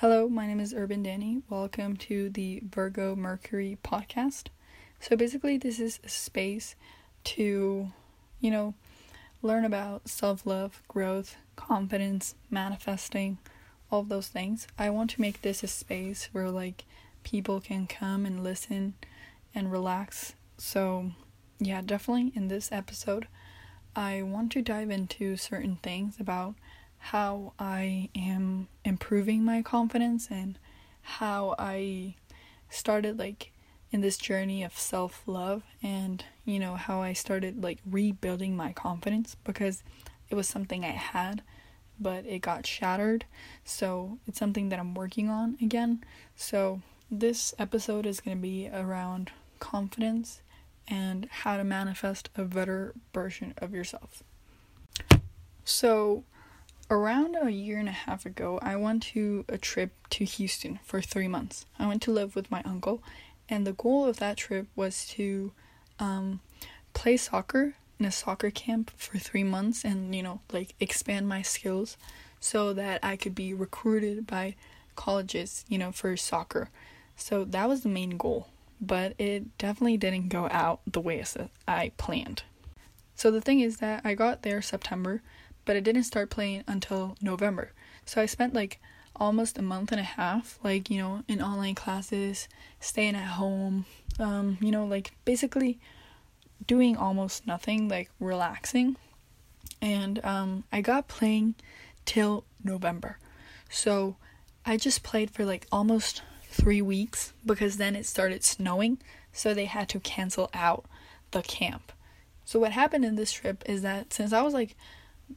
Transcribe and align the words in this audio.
Hello, 0.00 0.30
my 0.30 0.46
name 0.46 0.60
is 0.60 0.72
Urban 0.72 1.02
Danny. 1.02 1.42
Welcome 1.50 1.94
to 1.98 2.30
the 2.30 2.62
Virgo 2.64 3.14
Mercury 3.14 3.76
podcast. 3.84 4.46
So 4.98 5.14
basically, 5.14 5.58
this 5.58 5.78
is 5.78 6.00
a 6.02 6.08
space 6.08 6.74
to, 7.24 7.92
you 8.40 8.50
know, 8.50 8.72
learn 9.42 9.62
about 9.66 10.08
self 10.08 10.46
love, 10.46 10.80
growth, 10.88 11.36
confidence, 11.54 12.34
manifesting, 12.48 13.36
all 13.92 14.02
those 14.02 14.28
things. 14.28 14.66
I 14.78 14.88
want 14.88 15.10
to 15.10 15.20
make 15.20 15.42
this 15.42 15.62
a 15.62 15.66
space 15.66 16.30
where 16.32 16.50
like 16.50 16.86
people 17.22 17.60
can 17.60 17.86
come 17.86 18.24
and 18.24 18.42
listen 18.42 18.94
and 19.54 19.70
relax. 19.70 20.32
So, 20.56 21.10
yeah, 21.58 21.82
definitely 21.84 22.32
in 22.34 22.48
this 22.48 22.72
episode, 22.72 23.28
I 23.94 24.22
want 24.22 24.50
to 24.52 24.62
dive 24.62 24.90
into 24.90 25.36
certain 25.36 25.76
things 25.82 26.18
about 26.18 26.54
how 27.00 27.52
I 27.58 28.08
am 28.14 28.68
improving 28.84 29.44
my 29.44 29.62
confidence 29.62 30.28
and 30.30 30.58
how 31.02 31.54
I 31.58 32.14
started 32.68 33.18
like 33.18 33.52
in 33.90 34.00
this 34.00 34.16
journey 34.16 34.62
of 34.62 34.78
self 34.78 35.22
love 35.26 35.64
and 35.82 36.24
you 36.44 36.60
know 36.60 36.76
how 36.76 37.02
I 37.02 37.12
started 37.12 37.62
like 37.62 37.78
rebuilding 37.84 38.56
my 38.56 38.72
confidence 38.72 39.36
because 39.44 39.82
it 40.28 40.36
was 40.36 40.46
something 40.46 40.84
I 40.84 40.90
had 40.90 41.42
but 42.00 42.24
it 42.24 42.38
got 42.38 42.66
shattered. 42.66 43.26
So 43.62 44.18
it's 44.26 44.38
something 44.38 44.70
that 44.70 44.78
I'm 44.78 44.94
working 44.94 45.28
on 45.28 45.58
again. 45.60 46.02
So 46.34 46.80
this 47.10 47.52
episode 47.58 48.06
is 48.06 48.20
going 48.20 48.38
to 48.38 48.40
be 48.40 48.68
around 48.72 49.30
confidence 49.58 50.40
and 50.88 51.28
how 51.30 51.58
to 51.58 51.64
manifest 51.64 52.30
a 52.36 52.44
better 52.44 52.94
version 53.12 53.52
of 53.58 53.74
yourself. 53.74 54.22
So 55.64 56.24
Around 56.90 57.36
a 57.40 57.50
year 57.50 57.78
and 57.78 57.88
a 57.88 57.92
half 57.92 58.26
ago, 58.26 58.58
I 58.60 58.74
went 58.74 59.04
to 59.04 59.44
a 59.48 59.56
trip 59.56 59.92
to 60.10 60.24
Houston 60.24 60.80
for 60.82 61.00
three 61.00 61.28
months. 61.28 61.64
I 61.78 61.86
went 61.86 62.02
to 62.02 62.10
live 62.10 62.34
with 62.34 62.50
my 62.50 62.62
uncle, 62.64 63.00
and 63.48 63.64
the 63.64 63.74
goal 63.74 64.06
of 64.06 64.18
that 64.18 64.36
trip 64.36 64.66
was 64.74 65.06
to 65.10 65.52
um, 66.00 66.40
play 66.92 67.16
soccer 67.16 67.74
in 68.00 68.06
a 68.06 68.10
soccer 68.10 68.50
camp 68.50 68.90
for 68.96 69.18
three 69.18 69.44
months 69.44 69.84
and, 69.84 70.12
you 70.16 70.22
know, 70.24 70.40
like 70.52 70.74
expand 70.80 71.28
my 71.28 71.42
skills 71.42 71.96
so 72.40 72.72
that 72.72 72.98
I 73.04 73.14
could 73.14 73.36
be 73.36 73.54
recruited 73.54 74.26
by 74.26 74.56
colleges, 74.96 75.64
you 75.68 75.78
know, 75.78 75.92
for 75.92 76.16
soccer. 76.16 76.70
So 77.14 77.44
that 77.44 77.68
was 77.68 77.82
the 77.82 77.88
main 77.88 78.16
goal, 78.16 78.48
but 78.80 79.14
it 79.16 79.56
definitely 79.58 79.96
didn't 79.96 80.28
go 80.28 80.48
out 80.50 80.80
the 80.86 81.00
way 81.00 81.22
I 81.68 81.92
planned. 81.98 82.42
So 83.14 83.30
the 83.30 83.40
thing 83.40 83.60
is 83.60 83.76
that 83.76 84.00
I 84.04 84.14
got 84.14 84.42
there 84.42 84.60
September 84.60 85.22
but 85.64 85.76
I 85.76 85.80
didn't 85.80 86.04
start 86.04 86.30
playing 86.30 86.64
until 86.66 87.16
November. 87.20 87.72
So 88.04 88.20
I 88.20 88.26
spent 88.26 88.54
like 88.54 88.80
almost 89.16 89.58
a 89.58 89.62
month 89.62 89.92
and 89.92 90.00
a 90.00 90.04
half, 90.04 90.58
like, 90.64 90.90
you 90.90 90.98
know, 90.98 91.22
in 91.28 91.42
online 91.42 91.74
classes, 91.74 92.48
staying 92.80 93.14
at 93.14 93.26
home, 93.26 93.84
um, 94.18 94.58
you 94.60 94.70
know, 94.70 94.86
like 94.86 95.12
basically 95.24 95.78
doing 96.66 96.96
almost 96.96 97.46
nothing, 97.46 97.88
like 97.88 98.10
relaxing. 98.18 98.96
And 99.82 100.24
um, 100.24 100.64
I 100.72 100.80
got 100.80 101.08
playing 101.08 101.54
till 102.04 102.44
November. 102.64 103.18
So 103.68 104.16
I 104.64 104.76
just 104.76 105.02
played 105.02 105.30
for 105.30 105.44
like 105.44 105.66
almost 105.70 106.22
three 106.44 106.82
weeks 106.82 107.32
because 107.46 107.76
then 107.76 107.94
it 107.94 108.06
started 108.06 108.42
snowing, 108.44 108.98
so 109.32 109.54
they 109.54 109.66
had 109.66 109.88
to 109.90 110.00
cancel 110.00 110.50
out 110.52 110.84
the 111.30 111.42
camp. 111.42 111.92
So 112.44 112.58
what 112.58 112.72
happened 112.72 113.04
in 113.04 113.14
this 113.14 113.32
trip 113.32 113.62
is 113.66 113.82
that 113.82 114.12
since 114.12 114.32
I 114.32 114.42
was 114.42 114.52
like 114.52 114.76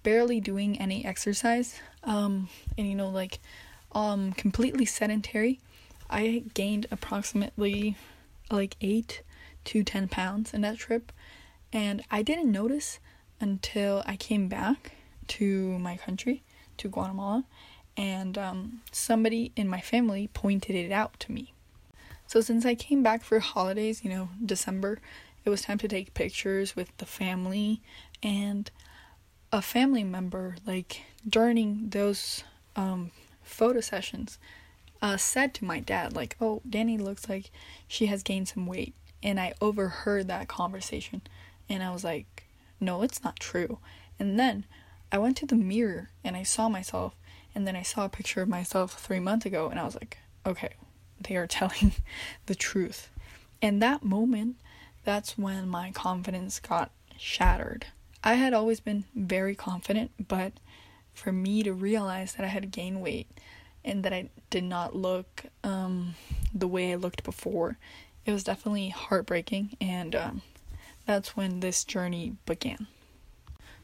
barely 0.01 0.39
doing 0.39 0.79
any 0.79 1.05
exercise 1.05 1.79
um 2.03 2.49
and 2.77 2.87
you 2.87 2.95
know 2.95 3.09
like 3.09 3.39
um 3.91 4.33
completely 4.33 4.85
sedentary 4.85 5.59
i 6.09 6.43
gained 6.53 6.87
approximately 6.91 7.95
like 8.51 8.75
8 8.81 9.21
to 9.65 9.83
10 9.83 10.07
pounds 10.07 10.53
in 10.53 10.61
that 10.61 10.77
trip. 10.77 11.11
And 11.71 12.03
i 12.11 12.21
didn't 12.21 12.51
notice 12.51 12.99
until 13.39 14.03
i 14.05 14.15
came 14.15 14.47
back 14.47 14.93
to 15.27 15.77
my 15.79 15.97
country 15.97 16.43
to 16.77 16.89
guatemala 16.89 17.45
and 17.95 18.37
um, 18.37 18.81
somebody 18.91 19.51
in 19.55 19.67
my 19.67 19.79
family 19.79 20.27
pointed 20.33 20.75
it 20.75 20.91
out 20.91 21.19
to 21.19 21.31
me. 21.31 21.53
So 22.27 22.41
since 22.41 22.65
i 22.65 22.75
came 22.75 23.03
back 23.03 23.23
for 23.23 23.39
holidays 23.39 24.03
you 24.03 24.09
know 24.09 24.29
december 24.43 24.99
it 25.45 25.49
was 25.49 25.61
time 25.61 25.77
to 25.79 25.87
take 25.87 26.13
pictures 26.13 26.75
with 26.75 26.95
the 26.97 27.05
family 27.05 27.81
and 28.21 28.71
a 29.53 29.61
family 29.61 30.03
member, 30.03 30.55
like 30.65 31.03
during 31.29 31.89
those 31.89 32.43
um, 32.75 33.11
photo 33.43 33.81
sessions, 33.81 34.39
uh, 34.99 35.15
said 35.15 35.53
to 35.53 35.63
my 35.63 35.79
dad, 35.79 36.15
like, 36.15 36.35
"Oh, 36.41 36.63
Danny 36.67 36.97
looks 36.97 37.29
like 37.29 37.51
she 37.87 38.07
has 38.07 38.23
gained 38.23 38.47
some 38.47 38.65
weight," 38.65 38.95
and 39.21 39.39
I 39.39 39.53
overheard 39.61 40.27
that 40.27 40.47
conversation, 40.47 41.21
and 41.69 41.83
I 41.83 41.91
was 41.91 42.03
like, 42.03 42.45
"No, 42.79 43.03
it's 43.03 43.23
not 43.23 43.39
true." 43.39 43.77
And 44.17 44.39
then 44.39 44.65
I 45.11 45.19
went 45.19 45.37
to 45.37 45.45
the 45.45 45.55
mirror 45.55 46.09
and 46.23 46.35
I 46.35 46.41
saw 46.41 46.67
myself, 46.67 47.15
and 47.53 47.67
then 47.67 47.75
I 47.75 47.83
saw 47.83 48.05
a 48.05 48.09
picture 48.09 48.41
of 48.41 48.49
myself 48.49 48.99
three 48.99 49.19
months 49.19 49.45
ago, 49.45 49.69
and 49.69 49.79
I 49.79 49.83
was 49.83 49.95
like, 49.95 50.17
"Okay, 50.47 50.73
they 51.21 51.35
are 51.35 51.47
telling 51.59 51.93
the 52.47 52.55
truth." 52.55 53.11
And 53.61 53.83
that 53.83 54.03
moment, 54.03 54.55
that's 55.03 55.37
when 55.37 55.69
my 55.69 55.91
confidence 55.91 56.59
got 56.59 56.89
shattered 57.17 57.85
I 58.23 58.35
had 58.35 58.53
always 58.53 58.79
been 58.79 59.03
very 59.13 59.53
confident, 59.53 60.11
but 60.27 60.53
for 61.13 61.31
me 61.31 61.61
to 61.63 61.73
realize 61.73 62.33
that 62.33 62.45
I 62.45 62.49
had 62.49 62.71
gained 62.71 63.01
weight 63.01 63.27
and 63.83 64.03
that 64.03 64.13
I 64.13 64.29
did 64.49 64.63
not 64.63 64.95
look 64.95 65.45
um, 65.63 66.15
the 66.53 66.67
way 66.67 66.93
I 66.93 66.95
looked 66.95 67.23
before, 67.23 67.77
it 68.25 68.31
was 68.31 68.45
definitely 68.45 68.89
heartbreaking, 68.89 69.75
and 69.81 70.15
um, 70.15 70.41
that's 71.05 71.35
when 71.35 71.59
this 71.59 71.83
journey 71.83 72.37
began. 72.45 72.87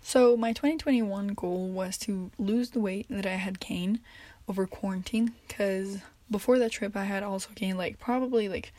So, 0.02 0.38
my 0.38 0.54
2021 0.54 1.30
goal 1.30 1.68
was 1.68 1.98
to 2.00 2.32
lose 2.40 2.70
the 2.70 2.80
weight 2.80 3.08
that 3.10 3.26
I 3.26 3.36
had 3.36 3.60
gained 3.60 4.00
over 4.48 4.66
quarantine 4.66 5.34
because 5.48 6.00
before 6.32 6.58
that 6.60 6.72
trip, 6.72 6.96
I 6.96 7.04
had 7.04 7.24
also 7.24 7.50
gained 7.54 7.78
like 7.78 8.00
probably 8.00 8.48
like 8.48 8.72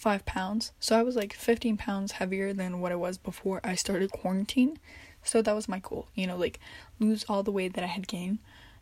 five 0.00 0.24
pounds. 0.24 0.72
So 0.80 0.98
I 0.98 1.02
was 1.02 1.14
like 1.14 1.34
15 1.34 1.76
pounds 1.76 2.12
heavier 2.12 2.54
than 2.54 2.80
what 2.80 2.90
I 2.90 2.96
was 2.96 3.18
before 3.18 3.60
I 3.62 3.74
started 3.74 4.10
quarantine. 4.10 4.78
So 5.22 5.42
that 5.42 5.54
was 5.54 5.68
my 5.68 5.78
goal, 5.78 6.08
you 6.14 6.26
know, 6.26 6.38
like 6.38 6.58
lose 6.98 7.24
all 7.28 7.42
the 7.42 7.52
weight 7.52 7.74
that 7.74 7.84
I 7.84 7.88
had 7.88 8.08
gained 8.08 8.38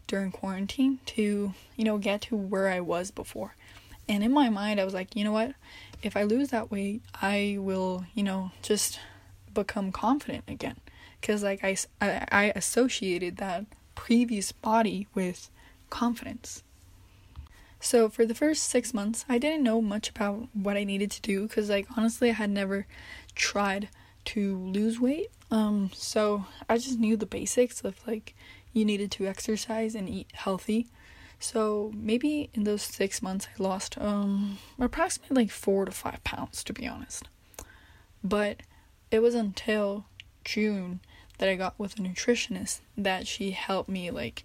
during 0.07 0.31
quarantine 0.31 1.01
to, 1.07 1.55
you 1.77 1.85
know, 1.85 1.99
get 1.99 2.21
to 2.23 2.37
where 2.37 2.69
I 2.69 2.79
was 2.79 3.11
before. 3.11 3.57
And 4.09 4.23
in 4.23 4.33
my 4.33 4.49
mind, 4.49 4.81
I 4.81 4.85
was 4.85 4.95
like, 4.95 5.17
you 5.17 5.25
know 5.25 5.33
what? 5.33 5.55
If 6.05 6.17
I 6.17 6.23
lose 6.23 6.51
that 6.51 6.71
weight, 6.71 7.03
I 7.21 7.57
will, 7.59 8.07
you 8.15 8.23
know, 8.23 8.53
just 8.63 9.01
become 9.53 9.91
confident 9.91 10.45
again. 10.47 10.77
Because, 11.21 11.43
like, 11.43 11.65
I, 11.65 11.77
I, 12.01 12.25
I 12.31 12.53
associated 12.55 13.39
that 13.39 13.67
previous 13.97 14.53
body 14.53 15.09
with 15.15 15.51
confidence. 15.91 16.63
So 17.81 18.09
for 18.09 18.27
the 18.27 18.35
first 18.35 18.65
six 18.65 18.93
months, 18.93 19.25
I 19.29 19.39
didn't 19.39 19.63
know 19.63 19.81
much 19.81 20.11
about 20.11 20.49
what 20.53 20.77
I 20.77 20.85
needed 20.85 21.11
to 21.13 21.23
do 21.23 21.47
because, 21.47 21.71
like, 21.71 21.87
honestly, 21.97 22.31
I 22.31 22.35
had 22.35 22.51
never 22.51 22.87
tried 23.35 23.89
to 24.27 24.59
lose 24.59 25.01
weight. 25.01 25.31
Um, 25.51 25.91
so 25.95 26.45
I 26.69 26.77
just 26.77 26.99
knew 26.99 27.17
the 27.17 27.25
basics 27.25 27.83
of 27.83 27.97
like 28.07 28.35
you 28.73 28.85
needed 28.85 29.11
to 29.13 29.27
exercise 29.27 29.95
and 29.95 30.09
eat 30.09 30.29
healthy. 30.35 30.87
So 31.41 31.93
maybe 31.95 32.51
in 32.53 32.65
those 32.65 32.83
six 32.83 33.23
months, 33.23 33.49
I 33.49 33.63
lost 33.63 33.97
um 33.99 34.59
approximately 34.79 35.45
like 35.45 35.51
four 35.51 35.85
to 35.87 35.93
five 35.93 36.23
pounds, 36.25 36.63
to 36.65 36.73
be 36.73 36.87
honest. 36.87 37.29
But 38.23 38.59
it 39.11 39.21
was 39.21 39.35
until 39.35 40.05
June 40.45 41.01
that 41.39 41.49
I 41.49 41.55
got 41.55 41.79
with 41.79 41.99
a 41.99 42.03
nutritionist 42.03 42.81
that 42.97 43.27
she 43.27 43.53
helped 43.53 43.89
me 43.89 44.11
like 44.11 44.45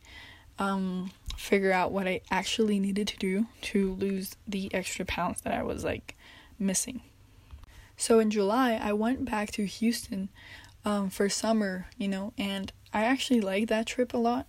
um 0.60 1.12
figure 1.36 1.72
out 1.72 1.92
what 1.92 2.08
I 2.08 2.22
actually 2.32 2.80
needed 2.80 3.08
to 3.10 3.18
do 3.18 3.48
to 3.62 3.94
lose 3.94 4.36
the 4.48 4.74
extra 4.74 5.06
pounds 5.06 5.42
that 5.42 5.54
I 5.54 5.64
was 5.64 5.84
like 5.84 6.16
missing. 6.60 7.02
So 7.98 8.20
in 8.20 8.30
July, 8.32 8.80
I 8.82 8.94
went 8.94 9.26
back 9.26 9.52
to 9.52 9.66
Houston 9.66 10.30
um, 10.86 11.10
for 11.10 11.30
summer, 11.30 11.88
you 11.98 12.08
know, 12.08 12.34
and 12.38 12.72
I 12.94 13.04
actually 13.06 13.42
liked 13.42 13.70
that 13.70 13.88
trip 13.88 14.14
a 14.14 14.18
lot 14.18 14.48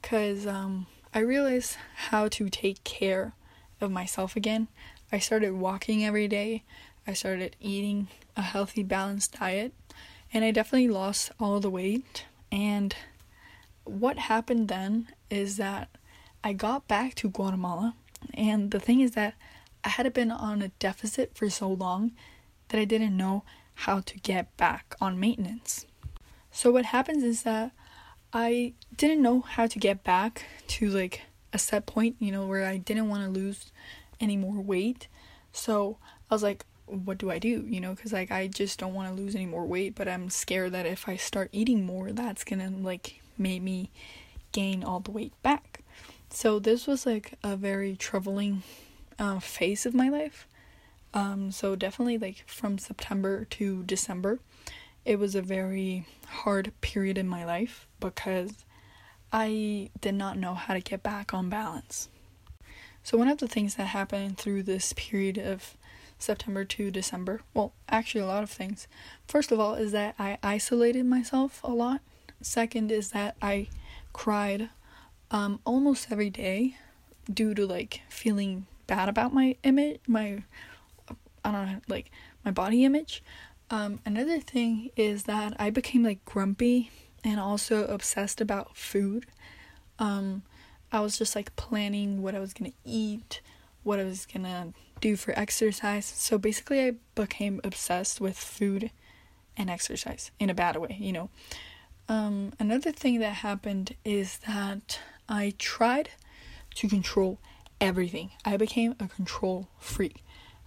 because 0.00 0.46
um, 0.46 0.86
I 1.12 1.20
realized 1.20 1.76
how 1.94 2.28
to 2.28 2.48
take 2.48 2.82
care 2.84 3.34
of 3.80 3.90
myself 3.90 4.36
again. 4.36 4.68
I 5.12 5.18
started 5.18 5.52
walking 5.52 6.04
every 6.04 6.28
day, 6.28 6.64
I 7.06 7.12
started 7.12 7.56
eating 7.60 8.08
a 8.36 8.42
healthy, 8.42 8.82
balanced 8.82 9.38
diet, 9.38 9.72
and 10.32 10.44
I 10.44 10.50
definitely 10.50 10.88
lost 10.88 11.30
all 11.38 11.60
the 11.60 11.70
weight. 11.70 12.24
And 12.50 12.96
what 13.84 14.18
happened 14.18 14.68
then 14.68 15.08
is 15.30 15.56
that 15.56 15.88
I 16.46 16.52
got 16.52 16.86
back 16.86 17.14
to 17.16 17.30
Guatemala, 17.30 17.94
and 18.34 18.70
the 18.70 18.78
thing 18.78 19.00
is 19.00 19.12
that 19.12 19.32
I 19.82 19.88
had 19.88 20.12
been 20.12 20.30
on 20.30 20.60
a 20.60 20.68
deficit 20.78 21.34
for 21.34 21.48
so 21.48 21.68
long 21.70 22.12
that 22.68 22.78
I 22.78 22.84
didn't 22.84 23.16
know 23.16 23.44
how 23.72 24.00
to 24.00 24.18
get 24.18 24.54
back 24.58 24.94
on 25.00 25.18
maintenance. 25.18 25.86
So 26.50 26.70
what 26.70 26.84
happens 26.84 27.24
is 27.24 27.44
that 27.44 27.72
I 28.34 28.74
didn't 28.94 29.22
know 29.22 29.40
how 29.40 29.66
to 29.66 29.78
get 29.78 30.04
back 30.04 30.44
to 30.66 30.90
like 30.90 31.22
a 31.54 31.58
set 31.58 31.86
point, 31.86 32.16
you 32.18 32.30
know, 32.30 32.46
where 32.46 32.66
I 32.66 32.76
didn't 32.76 33.08
want 33.08 33.24
to 33.24 33.30
lose 33.30 33.72
any 34.20 34.36
more 34.36 34.60
weight. 34.60 35.08
So 35.50 35.96
I 36.30 36.34
was 36.34 36.42
like, 36.42 36.66
what 36.84 37.16
do 37.16 37.30
I 37.30 37.38
do? 37.38 37.64
You 37.66 37.80
know, 37.80 37.94
because 37.94 38.12
like 38.12 38.30
I 38.30 38.48
just 38.48 38.78
don't 38.78 38.92
want 38.92 39.08
to 39.08 39.14
lose 39.14 39.34
any 39.34 39.46
more 39.46 39.64
weight, 39.64 39.94
but 39.94 40.08
I'm 40.08 40.28
scared 40.28 40.72
that 40.72 40.84
if 40.84 41.08
I 41.08 41.16
start 41.16 41.48
eating 41.52 41.86
more, 41.86 42.12
that's 42.12 42.44
gonna 42.44 42.70
like 42.70 43.22
make 43.38 43.62
me 43.62 43.90
gain 44.52 44.84
all 44.84 45.00
the 45.00 45.10
weight 45.10 45.32
back. 45.42 45.80
So 46.34 46.58
this 46.58 46.88
was 46.88 47.06
like 47.06 47.34
a 47.44 47.54
very 47.54 47.94
troubling 47.94 48.64
uh, 49.20 49.38
phase 49.38 49.86
of 49.86 49.94
my 49.94 50.08
life. 50.08 50.48
Um, 51.14 51.52
so 51.52 51.76
definitely 51.76 52.18
like 52.18 52.42
from 52.48 52.76
September 52.76 53.44
to 53.50 53.84
December, 53.84 54.40
it 55.04 55.20
was 55.20 55.36
a 55.36 55.42
very 55.42 56.06
hard 56.26 56.72
period 56.80 57.18
in 57.18 57.28
my 57.28 57.44
life 57.44 57.86
because 58.00 58.64
I 59.32 59.90
did 60.00 60.16
not 60.16 60.36
know 60.36 60.54
how 60.54 60.74
to 60.74 60.80
get 60.80 61.04
back 61.04 61.32
on 61.32 61.48
balance. 61.48 62.08
So 63.04 63.16
one 63.16 63.28
of 63.28 63.38
the 63.38 63.46
things 63.46 63.76
that 63.76 63.86
happened 63.86 64.36
through 64.36 64.64
this 64.64 64.92
period 64.94 65.38
of 65.38 65.76
September 66.18 66.64
to 66.64 66.90
December, 66.90 67.42
well, 67.54 67.74
actually 67.88 68.22
a 68.22 68.26
lot 68.26 68.42
of 68.42 68.50
things. 68.50 68.88
First 69.28 69.52
of 69.52 69.60
all 69.60 69.76
is 69.76 69.92
that 69.92 70.16
I 70.18 70.38
isolated 70.42 71.06
myself 71.06 71.60
a 71.62 71.70
lot. 71.70 72.00
Second 72.42 72.90
is 72.90 73.12
that 73.12 73.36
I 73.40 73.68
cried 74.12 74.70
um, 75.34 75.58
almost 75.64 76.12
every 76.12 76.30
day 76.30 76.76
due 77.28 77.54
to 77.54 77.66
like 77.66 78.02
feeling 78.08 78.66
bad 78.86 79.08
about 79.08 79.34
my 79.34 79.56
image, 79.64 79.98
my 80.06 80.44
I 81.44 81.50
don't 81.50 81.66
know, 81.66 81.80
like 81.88 82.12
my 82.44 82.52
body 82.52 82.84
image. 82.84 83.20
Um, 83.68 83.98
another 84.06 84.38
thing 84.38 84.90
is 84.96 85.24
that 85.24 85.56
I 85.58 85.70
became 85.70 86.04
like 86.04 86.24
grumpy 86.24 86.90
and 87.24 87.40
also 87.40 87.84
obsessed 87.86 88.40
about 88.40 88.76
food. 88.76 89.26
Um, 89.98 90.42
I 90.92 91.00
was 91.00 91.18
just 91.18 91.34
like 91.34 91.56
planning 91.56 92.22
what 92.22 92.36
I 92.36 92.38
was 92.38 92.54
gonna 92.54 92.70
eat, 92.84 93.40
what 93.82 93.98
I 93.98 94.04
was 94.04 94.26
gonna 94.26 94.72
do 95.00 95.16
for 95.16 95.36
exercise. 95.36 96.06
So 96.06 96.38
basically, 96.38 96.80
I 96.80 96.92
became 97.16 97.60
obsessed 97.64 98.20
with 98.20 98.38
food 98.38 98.92
and 99.56 99.68
exercise 99.68 100.30
in 100.38 100.48
a 100.48 100.54
bad 100.54 100.76
way, 100.76 100.96
you 101.00 101.12
know. 101.12 101.28
Um, 102.08 102.52
another 102.60 102.92
thing 102.92 103.18
that 103.18 103.36
happened 103.36 103.96
is 104.04 104.38
that 104.46 105.00
I 105.28 105.54
tried 105.58 106.10
to 106.76 106.88
control 106.88 107.38
everything. 107.80 108.30
I 108.44 108.56
became 108.56 108.94
a 109.00 109.08
control 109.08 109.68
freak. 109.78 110.22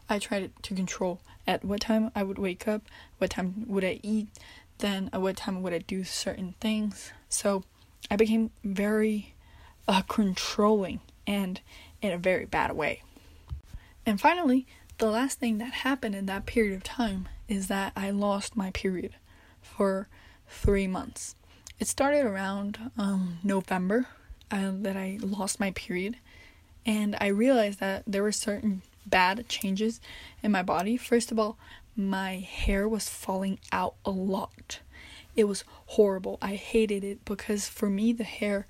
I 0.09 0.19
tried 0.19 0.51
to 0.61 0.75
control 0.75 1.21
at 1.45 1.63
what 1.63 1.81
time 1.81 2.11
I 2.15 2.23
would 2.23 2.37
wake 2.37 2.67
up, 2.67 2.83
what 3.17 3.31
time 3.31 3.65
would 3.67 3.83
I 3.83 3.99
eat, 4.03 4.27
then 4.79 5.09
at 5.11 5.21
what 5.21 5.37
time 5.37 5.61
would 5.61 5.73
I 5.73 5.79
do 5.79 6.03
certain 6.03 6.55
things. 6.59 7.11
So 7.29 7.63
I 8.09 8.15
became 8.15 8.51
very 8.63 9.35
uh, 9.87 10.01
controlling 10.03 11.01
and 11.25 11.59
in 12.01 12.11
a 12.11 12.17
very 12.17 12.45
bad 12.45 12.73
way. 12.73 13.01
And 14.05 14.19
finally, 14.19 14.65
the 14.97 15.09
last 15.09 15.39
thing 15.39 15.57
that 15.57 15.73
happened 15.73 16.15
in 16.15 16.25
that 16.27 16.45
period 16.45 16.75
of 16.75 16.83
time 16.83 17.27
is 17.47 17.67
that 17.67 17.93
I 17.95 18.09
lost 18.11 18.55
my 18.55 18.71
period 18.71 19.15
for 19.61 20.07
three 20.49 20.87
months. 20.87 21.35
It 21.79 21.87
started 21.87 22.25
around 22.25 22.91
um, 22.97 23.39
November 23.43 24.07
uh, 24.51 24.71
that 24.73 24.97
I 24.97 25.19
lost 25.21 25.59
my 25.59 25.71
period, 25.71 26.17
and 26.85 27.15
I 27.19 27.27
realized 27.27 27.79
that 27.79 28.03
there 28.07 28.23
were 28.23 28.31
certain 28.31 28.81
bad 29.05 29.47
changes 29.47 29.99
in 30.43 30.51
my 30.51 30.63
body. 30.63 30.97
First 30.97 31.31
of 31.31 31.39
all, 31.39 31.57
my 31.95 32.35
hair 32.35 32.87
was 32.87 33.09
falling 33.09 33.59
out 33.71 33.95
a 34.05 34.11
lot. 34.11 34.79
It 35.35 35.45
was 35.45 35.63
horrible. 35.87 36.37
I 36.41 36.55
hated 36.55 37.03
it 37.03 37.25
because 37.25 37.67
for 37.67 37.89
me, 37.89 38.13
the 38.13 38.23
hair 38.23 38.67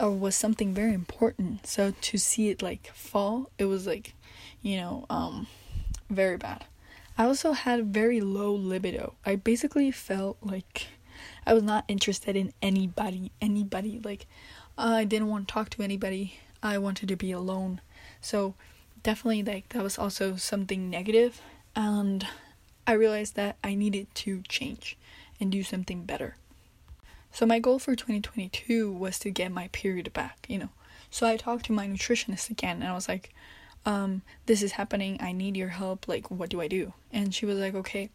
uh, 0.00 0.10
was 0.10 0.36
something 0.36 0.74
very 0.74 0.92
important. 0.92 1.66
So 1.66 1.92
to 2.00 2.18
see 2.18 2.50
it 2.50 2.62
like 2.62 2.92
fall, 2.94 3.50
it 3.58 3.64
was 3.66 3.86
like, 3.86 4.14
you 4.62 4.76
know, 4.76 5.06
um, 5.10 5.46
very 6.10 6.36
bad. 6.36 6.64
I 7.16 7.24
also 7.24 7.52
had 7.52 7.92
very 7.92 8.20
low 8.20 8.52
libido. 8.52 9.14
I 9.26 9.36
basically 9.36 9.90
felt 9.90 10.38
like 10.40 10.86
I 11.44 11.52
was 11.52 11.62
not 11.62 11.84
interested 11.88 12.36
in 12.36 12.52
anybody, 12.62 13.32
anybody. 13.40 14.00
Like, 14.02 14.26
I 14.78 15.04
didn't 15.04 15.28
want 15.28 15.48
to 15.48 15.52
talk 15.52 15.70
to 15.70 15.82
anybody. 15.82 16.38
I 16.62 16.78
wanted 16.78 17.08
to 17.08 17.16
be 17.16 17.32
alone. 17.32 17.80
So, 18.20 18.54
definitely, 19.02 19.42
like, 19.42 19.70
that 19.70 19.82
was 19.82 19.98
also 19.98 20.36
something. 20.36 20.94
And 21.74 22.26
I 22.86 22.92
realized 22.92 23.34
that 23.34 23.56
I 23.62 23.74
needed 23.74 24.06
to 24.14 24.42
change 24.48 24.96
and 25.40 25.50
do 25.50 25.62
something 25.62 26.04
better. 26.04 26.36
So, 27.32 27.44
my 27.44 27.58
goal 27.58 27.78
for 27.78 27.96
2022 27.96 28.90
was 28.92 29.18
to 29.20 29.30
get 29.30 29.50
my 29.50 29.68
period 29.68 30.12
back, 30.12 30.46
you 30.48 30.58
know. 30.58 30.70
So, 31.10 31.26
I 31.26 31.36
talked 31.36 31.66
to 31.66 31.72
my 31.72 31.88
nutritionist 31.88 32.48
again 32.48 32.80
and 32.82 32.90
I 32.90 32.94
was 32.94 33.08
like, 33.08 33.34
um, 33.84 34.22
this 34.46 34.62
is 34.62 34.72
happening. 34.72 35.18
I 35.20 35.32
need 35.32 35.56
your 35.56 35.68
help. 35.70 36.06
Like, 36.06 36.30
what 36.30 36.50
do 36.50 36.60
I 36.60 36.68
do? 36.68 36.92
And 37.12 37.34
she 37.34 37.46
was 37.46 37.58
like, 37.58 37.74
okay, 37.74 38.10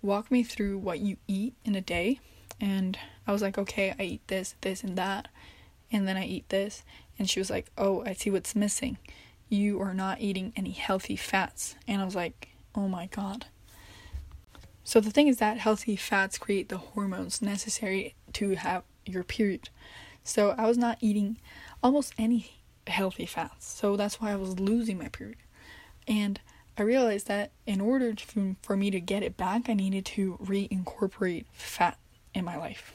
walk 0.00 0.30
me 0.30 0.42
through 0.42 0.78
what 0.78 1.00
you 1.00 1.18
eat 1.28 1.54
in 1.64 1.74
a 1.74 1.80
day 1.80 2.20
and 2.60 2.98
I 3.26 3.32
was 3.32 3.42
like, 3.42 3.58
okay, 3.58 3.94
I 3.98 4.02
eat 4.02 4.28
this, 4.28 4.54
this, 4.60 4.82
and 4.82 4.96
that, 4.96 5.28
and 5.90 6.06
then 6.06 6.16
I 6.16 6.24
eat 6.24 6.48
this. 6.48 6.82
And 7.18 7.28
she 7.28 7.40
was 7.40 7.50
like, 7.50 7.70
oh, 7.78 8.02
I 8.04 8.12
see 8.12 8.30
what's 8.30 8.54
missing. 8.54 8.98
You 9.48 9.80
are 9.80 9.94
not 9.94 10.20
eating 10.20 10.52
any 10.56 10.72
healthy 10.72 11.16
fats. 11.16 11.76
And 11.86 12.02
I 12.02 12.04
was 12.04 12.14
like, 12.14 12.48
oh 12.74 12.88
my 12.88 13.06
god. 13.06 13.46
So 14.84 15.00
the 15.00 15.10
thing 15.10 15.26
is 15.28 15.38
that 15.38 15.58
healthy 15.58 15.96
fats 15.96 16.38
create 16.38 16.68
the 16.68 16.78
hormones 16.78 17.42
necessary 17.42 18.14
to 18.34 18.50
have 18.50 18.84
your 19.04 19.24
period. 19.24 19.68
So 20.22 20.54
I 20.58 20.66
was 20.66 20.78
not 20.78 20.98
eating 21.00 21.38
almost 21.82 22.12
any 22.18 22.52
healthy 22.86 23.26
fats. 23.26 23.66
So 23.66 23.96
that's 23.96 24.20
why 24.20 24.32
I 24.32 24.36
was 24.36 24.60
losing 24.60 24.98
my 24.98 25.08
period. 25.08 25.38
And 26.06 26.40
I 26.78 26.82
realized 26.82 27.26
that 27.28 27.52
in 27.66 27.80
order 27.80 28.12
to, 28.12 28.56
for 28.62 28.76
me 28.76 28.90
to 28.90 29.00
get 29.00 29.22
it 29.22 29.36
back, 29.36 29.68
I 29.68 29.74
needed 29.74 30.04
to 30.06 30.38
reincorporate 30.42 31.46
fat 31.52 31.98
in 32.34 32.44
my 32.44 32.56
life. 32.56 32.92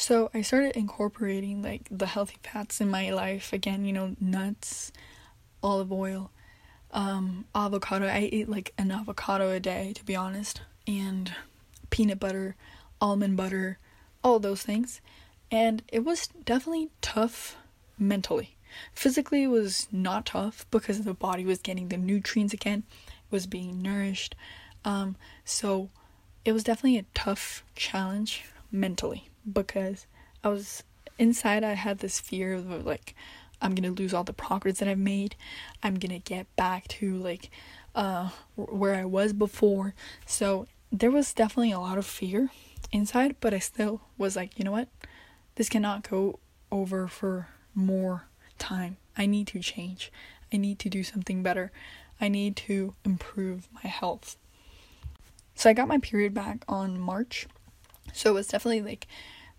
So 0.00 0.30
I 0.32 0.42
started 0.42 0.76
incorporating 0.76 1.60
like 1.60 1.88
the 1.90 2.06
healthy 2.06 2.36
fats 2.40 2.80
in 2.80 2.88
my 2.88 3.10
life 3.10 3.52
again, 3.52 3.84
you 3.84 3.92
know, 3.92 4.14
nuts, 4.20 4.92
olive 5.60 5.90
oil, 5.90 6.30
um, 6.92 7.46
avocado. 7.52 8.06
I 8.06 8.30
eat 8.32 8.48
like 8.48 8.72
an 8.78 8.92
avocado 8.92 9.50
a 9.50 9.58
day 9.58 9.92
to 9.96 10.04
be 10.04 10.14
honest, 10.14 10.60
and 10.86 11.34
peanut 11.90 12.20
butter, 12.20 12.54
almond 13.00 13.36
butter, 13.36 13.78
all 14.22 14.38
those 14.38 14.62
things. 14.62 15.00
And 15.50 15.82
it 15.88 16.04
was 16.04 16.28
definitely 16.44 16.90
tough 17.00 17.56
mentally. 17.98 18.56
Physically, 18.94 19.42
it 19.42 19.48
was 19.48 19.88
not 19.90 20.26
tough 20.26 20.64
because 20.70 21.02
the 21.02 21.12
body 21.12 21.44
was 21.44 21.58
getting 21.58 21.88
the 21.88 21.96
nutrients 21.96 22.54
again, 22.54 22.84
it 23.08 23.32
was 23.32 23.48
being 23.48 23.82
nourished. 23.82 24.36
Um, 24.84 25.16
so 25.44 25.90
it 26.44 26.52
was 26.52 26.62
definitely 26.62 26.98
a 26.98 27.04
tough 27.14 27.64
challenge 27.74 28.44
mentally 28.70 29.28
because 29.52 30.06
I 30.42 30.48
was 30.48 30.82
inside 31.18 31.64
I 31.64 31.74
had 31.74 31.98
this 31.98 32.20
fear 32.20 32.54
of 32.54 32.86
like 32.86 33.14
I'm 33.60 33.74
to 33.74 33.90
lose 33.90 34.14
all 34.14 34.24
the 34.24 34.32
progress 34.32 34.78
that 34.78 34.88
I've 34.88 34.98
made. 34.98 35.34
I'm 35.82 35.96
to 35.96 36.18
get 36.18 36.54
back 36.56 36.86
to 36.88 37.16
like 37.16 37.50
uh 37.94 38.30
where 38.56 38.94
I 38.94 39.04
was 39.04 39.32
before. 39.32 39.94
So 40.26 40.66
there 40.92 41.10
was 41.10 41.32
definitely 41.32 41.72
a 41.72 41.80
lot 41.80 41.98
of 41.98 42.06
fear 42.06 42.50
inside, 42.92 43.36
but 43.40 43.52
I 43.52 43.58
still 43.58 44.00
was 44.16 44.36
like, 44.36 44.58
you 44.58 44.64
know 44.64 44.72
what? 44.72 44.88
This 45.56 45.68
cannot 45.68 46.08
go 46.08 46.38
over 46.70 47.08
for 47.08 47.48
more 47.74 48.24
time. 48.58 48.96
I 49.16 49.26
need 49.26 49.48
to 49.48 49.60
change. 49.60 50.12
I 50.52 50.56
need 50.56 50.78
to 50.80 50.88
do 50.88 51.02
something 51.02 51.42
better. 51.42 51.72
I 52.20 52.28
need 52.28 52.56
to 52.56 52.94
improve 53.04 53.68
my 53.72 53.88
health. 53.88 54.36
So 55.54 55.68
I 55.68 55.72
got 55.72 55.88
my 55.88 55.98
period 55.98 56.34
back 56.34 56.64
on 56.68 56.98
March. 56.98 57.46
So 58.12 58.30
it 58.30 58.34
was 58.34 58.48
definitely 58.48 58.82
like 58.82 59.06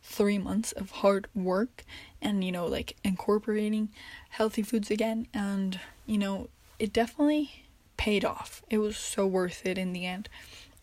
three 0.02 0.38
months 0.38 0.72
of 0.72 0.92
hard 0.92 1.28
work 1.36 1.84
and, 2.22 2.44
you 2.44 2.52
know, 2.52 2.66
like 2.66 2.96
incorporating 3.04 3.90
healthy 4.30 4.62
foods 4.62 4.90
again. 4.90 5.28
And, 5.34 5.80
you 6.06 6.18
know, 6.18 6.50
it 6.80 6.94
definitely 6.94 7.66
paid 7.98 8.24
off. 8.24 8.64
It 8.70 8.78
was 8.78 8.98
so 8.98 9.28
worth 9.28 9.66
it 9.66 9.78
in 9.78 9.94
the 9.94 10.06
end. 10.06 10.30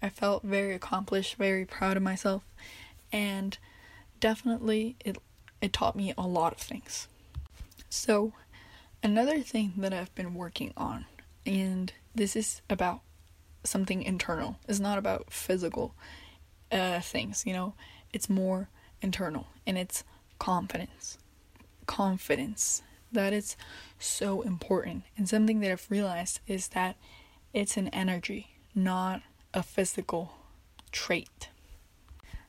I 0.02 0.10
felt 0.10 0.42
very 0.42 0.74
accomplished, 0.74 1.36
very 1.36 1.64
proud 1.64 1.96
of 1.96 2.02
myself, 2.02 2.44
and 3.10 3.56
definitely 4.20 4.96
it 5.04 5.16
it 5.60 5.72
taught 5.72 5.96
me 5.96 6.12
a 6.18 6.26
lot 6.26 6.52
of 6.52 6.58
things. 6.58 7.08
So, 7.88 8.34
another 9.02 9.40
thing 9.40 9.72
that 9.78 9.94
I've 9.94 10.14
been 10.14 10.34
working 10.34 10.74
on, 10.76 11.06
and 11.46 11.92
this 12.14 12.36
is 12.36 12.60
about 12.68 13.00
something 13.64 14.02
internal. 14.02 14.58
It's 14.68 14.78
not 14.78 14.98
about 14.98 15.32
physical 15.32 15.94
uh, 16.70 17.00
things, 17.00 17.44
you 17.46 17.54
know. 17.54 17.74
It's 18.12 18.28
more 18.28 18.68
internal 19.06 19.46
and 19.66 19.78
it's 19.78 20.02
confidence. 20.38 21.16
Confidence. 21.86 22.82
That 23.12 23.32
is 23.32 23.56
so 24.00 24.42
important. 24.42 25.04
And 25.16 25.28
something 25.28 25.60
that 25.60 25.70
I've 25.70 25.86
realized 25.88 26.40
is 26.48 26.68
that 26.68 26.96
it's 27.54 27.76
an 27.76 27.88
energy, 27.88 28.48
not 28.74 29.22
a 29.54 29.62
physical 29.62 30.34
trait. 30.90 31.48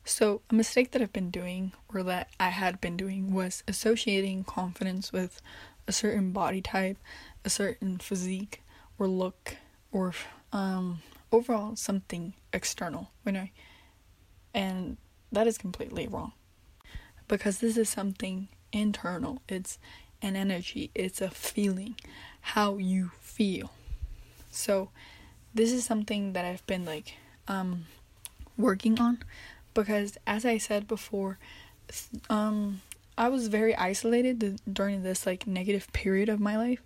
So, 0.03 0.41
a 0.49 0.55
mistake 0.55 0.91
that 0.91 1.01
I've 1.01 1.13
been 1.13 1.31
doing, 1.31 1.73
or 1.93 2.01
that 2.03 2.29
I 2.39 2.49
had 2.49 2.81
been 2.81 2.97
doing, 2.97 3.33
was 3.33 3.61
associating 3.67 4.45
confidence 4.45 5.11
with 5.11 5.41
a 5.85 5.91
certain 5.91 6.31
body 6.31 6.61
type, 6.61 6.97
a 7.45 7.49
certain 7.49 7.97
physique 7.97 8.63
or 8.97 9.07
look 9.07 9.57
or 9.91 10.13
um 10.53 11.01
overall 11.31 11.75
something 11.75 12.33
external 12.53 13.11
when 13.23 13.35
I 13.35 13.51
and 14.53 14.97
that 15.31 15.45
is 15.45 15.57
completely 15.57 16.07
wrong. 16.07 16.31
Because 17.27 17.59
this 17.59 17.77
is 17.77 17.89
something 17.89 18.47
internal. 18.71 19.41
It's 19.47 19.79
an 20.21 20.35
energy, 20.35 20.91
it's 20.95 21.21
a 21.21 21.29
feeling, 21.29 21.95
how 22.41 22.77
you 22.77 23.11
feel. 23.19 23.71
So 24.51 24.89
this 25.53 25.71
is 25.71 25.85
something 25.85 26.33
that 26.33 26.45
I've 26.45 26.65
been 26.67 26.85
like 26.85 27.13
um 27.47 27.85
working 28.57 28.99
on 28.99 29.23
because 29.73 30.17
as 30.25 30.45
I 30.45 30.57
said 30.57 30.87
before 30.87 31.37
um 32.29 32.81
I 33.17 33.29
was 33.29 33.47
very 33.47 33.75
isolated 33.75 34.59
during 34.71 35.03
this 35.03 35.25
like 35.25 35.47
negative 35.47 35.91
period 35.93 36.29
of 36.29 36.39
my 36.39 36.57
life 36.57 36.81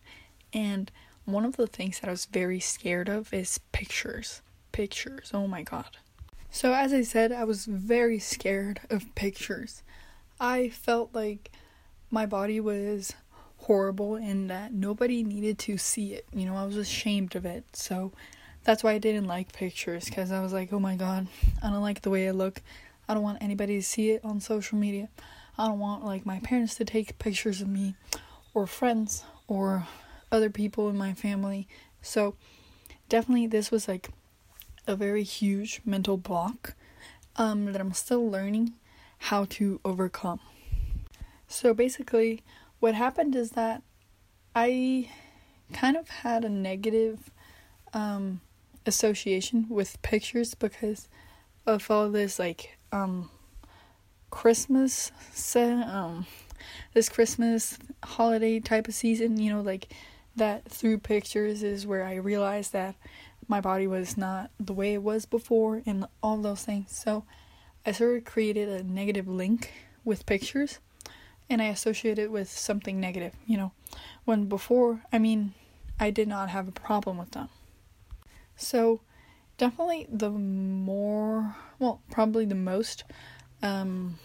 and 0.53 0.91
one 1.25 1.45
of 1.45 1.57
the 1.57 1.67
things 1.67 1.99
that 1.99 2.07
I 2.07 2.11
was 2.11 2.25
very 2.25 2.59
scared 2.59 3.07
of 3.07 3.33
is 3.33 3.59
pictures. 3.71 4.41
Pictures. 4.71 5.31
Oh 5.33 5.47
my 5.47 5.63
god. 5.63 5.97
So 6.49 6.73
as 6.73 6.93
I 6.93 7.03
said, 7.03 7.31
I 7.31 7.43
was 7.43 7.65
very 7.65 8.19
scared 8.19 8.81
of 8.89 9.13
pictures. 9.15 9.83
I 10.41 10.69
felt 10.69 11.13
like 11.13 11.51
my 12.09 12.25
body 12.25 12.59
was 12.59 13.13
horrible 13.57 14.15
and 14.15 14.49
that 14.49 14.73
nobody 14.73 15.21
needed 15.21 15.59
to 15.59 15.77
see 15.77 16.15
it. 16.15 16.25
You 16.33 16.47
know, 16.47 16.55
I 16.55 16.65
was 16.65 16.77
ashamed 16.77 17.35
of 17.35 17.45
it. 17.45 17.63
So 17.73 18.11
that's 18.63 18.83
why 18.83 18.93
I 18.93 18.97
didn't 18.97 19.27
like 19.27 19.53
pictures 19.53 20.05
because 20.05 20.31
I 20.31 20.41
was 20.41 20.51
like, 20.51 20.73
oh 20.73 20.79
my 20.79 20.95
god, 20.95 21.27
I 21.61 21.69
don't 21.69 21.83
like 21.83 22.01
the 22.01 22.09
way 22.09 22.27
I 22.27 22.31
look. 22.31 22.63
I 23.07 23.13
don't 23.13 23.21
want 23.21 23.37
anybody 23.39 23.75
to 23.77 23.83
see 23.83 24.09
it 24.09 24.25
on 24.25 24.41
social 24.41 24.79
media. 24.79 25.09
I 25.59 25.67
don't 25.67 25.77
want 25.77 26.03
like 26.03 26.25
my 26.25 26.39
parents 26.39 26.73
to 26.75 26.85
take 26.85 27.19
pictures 27.19 27.61
of 27.61 27.67
me 27.67 27.93
or 28.55 28.65
friends 28.65 29.23
or 29.47 29.85
other 30.31 30.49
people 30.49 30.89
in 30.89 30.97
my 30.97 31.13
family. 31.13 31.67
So 32.01 32.33
definitely 33.09 33.45
this 33.45 33.69
was 33.69 33.87
like 33.87 34.09
a 34.87 34.95
very 34.95 35.21
huge 35.21 35.81
mental 35.85 36.17
block 36.17 36.73
um, 37.35 37.65
that 37.65 37.79
I'm 37.79 37.93
still 37.93 38.27
learning 38.27 38.73
how 39.25 39.45
to 39.45 39.79
overcome. 39.85 40.39
So 41.47 41.73
basically, 41.75 42.41
what 42.79 42.95
happened 42.95 43.35
is 43.35 43.51
that 43.51 43.83
I 44.55 45.09
kind 45.73 45.95
of 45.95 46.09
had 46.09 46.43
a 46.43 46.49
negative 46.49 47.29
um, 47.93 48.41
association 48.85 49.67
with 49.69 50.01
pictures 50.01 50.55
because 50.55 51.07
of 51.67 51.91
all 51.91 52.09
this 52.09 52.39
like 52.39 52.77
um, 52.91 53.29
Christmas 54.31 55.11
um 55.61 56.25
this 56.93 57.07
Christmas 57.07 57.77
holiday 58.03 58.59
type 58.59 58.87
of 58.87 58.93
season, 58.93 59.37
you 59.37 59.53
know, 59.53 59.61
like 59.61 59.93
that 60.35 60.65
through 60.65 60.97
pictures 60.97 61.61
is 61.61 61.85
where 61.85 62.03
I 62.03 62.15
realized 62.15 62.73
that 62.73 62.95
my 63.47 63.61
body 63.61 63.85
was 63.85 64.17
not 64.17 64.49
the 64.59 64.73
way 64.73 64.93
it 64.93 65.03
was 65.03 65.25
before 65.25 65.81
and 65.85 66.05
all 66.23 66.37
those 66.37 66.63
things. 66.63 66.91
So 66.91 67.25
I 67.85 67.91
sort 67.91 68.17
of 68.17 68.25
created 68.25 68.69
a 68.69 68.83
negative 68.83 69.27
link 69.27 69.71
with 70.03 70.25
pictures 70.25 70.79
and 71.49 71.61
I 71.61 71.65
associated 71.65 72.23
it 72.23 72.31
with 72.31 72.49
something 72.49 72.99
negative, 72.99 73.33
you 73.45 73.57
know. 73.57 73.71
When 74.23 74.45
before, 74.45 75.01
I 75.11 75.19
mean, 75.19 75.53
I 75.99 76.09
did 76.09 76.27
not 76.27 76.49
have 76.49 76.67
a 76.67 76.71
problem 76.71 77.17
with 77.17 77.31
them. 77.31 77.49
So, 78.55 79.01
definitely 79.57 80.07
the 80.09 80.29
more, 80.29 81.55
well, 81.77 82.01
probably 82.09 82.45
the 82.45 82.55
most, 82.55 83.03
um, 83.61 84.17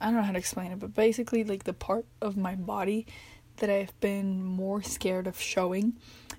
I 0.00 0.06
don't 0.06 0.16
know 0.16 0.22
how 0.22 0.32
to 0.32 0.38
explain 0.38 0.72
it, 0.72 0.80
but 0.80 0.94
basically, 0.94 1.44
like 1.44 1.64
the 1.64 1.72
part 1.72 2.04
of 2.20 2.36
my 2.36 2.56
body 2.56 3.06
that 3.56 3.70
I've 3.70 3.98
been 4.00 4.44
more 4.44 4.82
scared 4.82 5.26
of 5.26 5.40
showing 5.40 5.94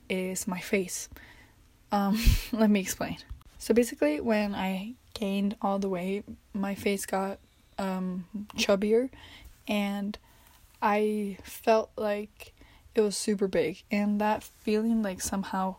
is 0.10 0.48
my 0.48 0.60
face. 0.60 1.10
Um, 1.92 2.22
let 2.52 2.70
me 2.70 2.80
explain. 2.80 3.18
So 3.58 3.74
basically, 3.74 4.20
when 4.20 4.54
I 4.54 4.96
gained 5.24 5.56
all 5.62 5.80
the 5.80 5.88
weight, 5.88 6.26
my 6.54 6.76
face 6.76 7.06
got 7.06 7.40
um, 7.78 8.26
chubbier, 8.58 9.10
and 9.70 10.18
I 10.82 11.38
felt 11.44 11.92
like 11.96 12.52
it 12.94 13.00
was 13.00 13.16
super 13.16 13.48
big, 13.48 13.84
and 13.90 14.20
that 14.20 14.44
feeling 14.44 15.02
like 15.02 15.22
somehow 15.22 15.78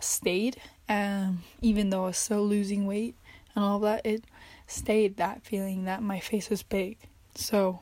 stayed. 0.00 0.56
Um, 0.88 1.44
even 1.62 1.90
though 1.90 2.02
I 2.02 2.06
was 2.08 2.18
still 2.18 2.44
losing 2.44 2.84
weight 2.84 3.14
and 3.54 3.64
all 3.64 3.78
that, 3.78 4.04
it 4.04 4.24
stayed 4.66 5.18
that 5.18 5.44
feeling 5.44 5.84
that 5.84 6.02
my 6.02 6.18
face 6.18 6.50
was 6.50 6.64
big. 6.64 6.98
So 7.36 7.78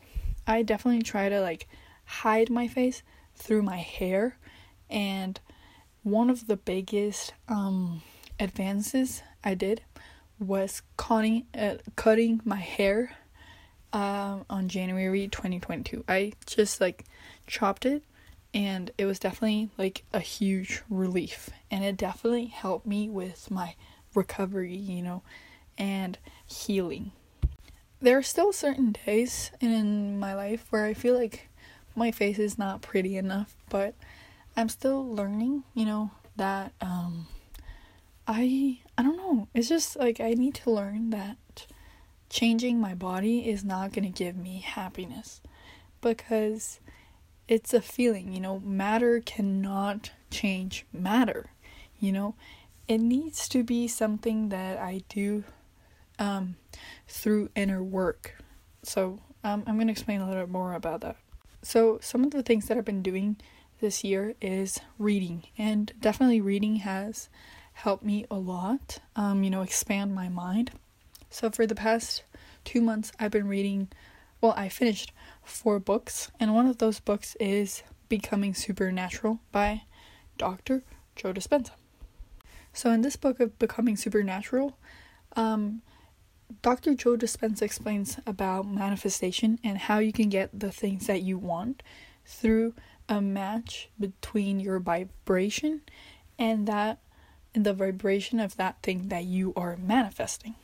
I 0.46 0.62
definitely 0.62 1.00
try 1.00 1.30
to 1.30 1.40
like 1.40 1.68
hide 2.04 2.50
my 2.50 2.68
face 2.68 3.02
through 3.34 3.62
my 3.62 3.78
hair 3.78 4.36
and 4.90 5.40
one 6.02 6.28
of 6.28 6.48
the 6.48 6.58
biggest 6.58 7.32
um, 7.48 8.02
advances 8.38 9.22
I 9.42 9.54
did 9.54 9.80
was 10.38 10.82
cutting 10.96 11.46
uh, 11.58 11.76
cutting 11.96 12.40
my 12.44 12.56
hair 12.56 13.16
um, 13.92 14.44
on 14.48 14.68
January 14.68 15.28
2022. 15.28 16.04
I 16.08 16.32
just 16.46 16.80
like 16.80 17.04
chopped 17.46 17.86
it 17.86 18.02
and 18.54 18.90
it 18.98 19.06
was 19.06 19.18
definitely 19.18 19.70
like 19.76 20.04
a 20.12 20.20
huge 20.20 20.82
relief 20.88 21.50
and 21.70 21.84
it 21.84 21.96
definitely 21.96 22.46
helped 22.46 22.86
me 22.86 23.08
with 23.08 23.50
my 23.50 23.74
recovery, 24.14 24.76
you 24.76 25.02
know, 25.02 25.22
and 25.76 26.18
healing. 26.46 27.12
There 28.00 28.16
are 28.16 28.22
still 28.22 28.52
certain 28.52 28.96
days 29.06 29.50
in 29.60 30.20
my 30.20 30.34
life 30.34 30.66
where 30.70 30.84
I 30.84 30.94
feel 30.94 31.18
like 31.18 31.48
my 31.96 32.10
face 32.12 32.38
is 32.38 32.58
not 32.58 32.80
pretty 32.80 33.16
enough, 33.16 33.56
but 33.68 33.94
I'm 34.56 34.68
still 34.68 35.04
learning, 35.06 35.64
you 35.74 35.84
know, 35.84 36.10
that 36.36 36.72
um 36.80 37.26
I 38.28 38.80
I 38.96 39.02
don't 39.02 39.16
know. 39.16 39.48
It's 39.54 39.68
just 39.68 39.96
like 39.96 40.20
I 40.20 40.34
need 40.34 40.54
to 40.56 40.70
learn 40.70 41.10
that 41.10 41.66
changing 42.28 42.78
my 42.78 42.94
body 42.94 43.48
is 43.48 43.64
not 43.64 43.92
going 43.92 44.04
to 44.04 44.10
give 44.24 44.36
me 44.36 44.58
happiness 44.60 45.40
because 46.02 46.78
it's 47.48 47.72
a 47.72 47.80
feeling, 47.80 48.32
you 48.32 48.40
know, 48.40 48.60
matter 48.60 49.20
cannot 49.20 50.12
change 50.30 50.84
matter, 50.92 51.46
you 51.98 52.12
know. 52.12 52.34
It 52.86 52.98
needs 52.98 53.48
to 53.50 53.62
be 53.64 53.88
something 53.88 54.50
that 54.50 54.78
I 54.78 55.02
do 55.08 55.44
um 56.18 56.56
through 57.08 57.48
inner 57.56 57.82
work. 57.82 58.36
So, 58.82 59.20
um 59.42 59.64
I'm 59.66 59.76
going 59.76 59.86
to 59.86 59.92
explain 59.92 60.20
a 60.20 60.28
little 60.28 60.42
bit 60.42 60.50
more 60.52 60.74
about 60.74 61.00
that. 61.00 61.16
So, 61.62 61.98
some 62.02 62.24
of 62.24 62.30
the 62.32 62.42
things 62.42 62.66
that 62.66 62.76
I've 62.76 62.84
been 62.84 63.02
doing 63.02 63.36
this 63.80 64.04
year 64.04 64.34
is 64.40 64.80
reading, 64.98 65.44
and 65.56 65.92
definitely 66.00 66.40
reading 66.42 66.76
has 66.76 67.28
helped 67.78 68.04
me 68.04 68.26
a 68.28 68.34
lot, 68.34 68.98
um, 69.14 69.44
you 69.44 69.50
know, 69.50 69.62
expand 69.62 70.12
my 70.12 70.28
mind. 70.28 70.72
So, 71.30 71.48
for 71.48 71.64
the 71.64 71.76
past 71.76 72.24
two 72.64 72.80
months, 72.80 73.12
I've 73.20 73.30
been 73.30 73.46
reading, 73.46 73.88
well, 74.40 74.52
I 74.56 74.68
finished 74.68 75.12
four 75.44 75.78
books, 75.78 76.28
and 76.40 76.54
one 76.54 76.66
of 76.66 76.78
those 76.78 76.98
books 76.98 77.36
is 77.38 77.84
Becoming 78.08 78.52
Supernatural 78.52 79.38
by 79.52 79.82
Dr. 80.38 80.82
Joe 81.14 81.32
Dispenza. 81.32 81.70
So, 82.72 82.90
in 82.90 83.02
this 83.02 83.14
book 83.14 83.38
of 83.38 83.56
Becoming 83.60 83.96
Supernatural, 83.96 84.76
um, 85.36 85.82
Dr. 86.62 86.94
Joe 86.94 87.16
Dispenza 87.16 87.62
explains 87.62 88.18
about 88.26 88.66
manifestation 88.66 89.60
and 89.62 89.78
how 89.78 89.98
you 89.98 90.12
can 90.12 90.30
get 90.30 90.58
the 90.58 90.72
things 90.72 91.06
that 91.06 91.22
you 91.22 91.38
want 91.38 91.84
through 92.26 92.74
a 93.08 93.20
match 93.20 93.88
between 94.00 94.58
your 94.58 94.80
vibration 94.80 95.82
and 96.40 96.66
that 96.66 96.98
the 97.62 97.72
vibration 97.72 98.40
of 98.40 98.56
that 98.56 98.80
thing 98.82 99.08
that 99.08 99.24
you 99.24 99.52
are 99.56 99.76
manifesting. 99.76 100.54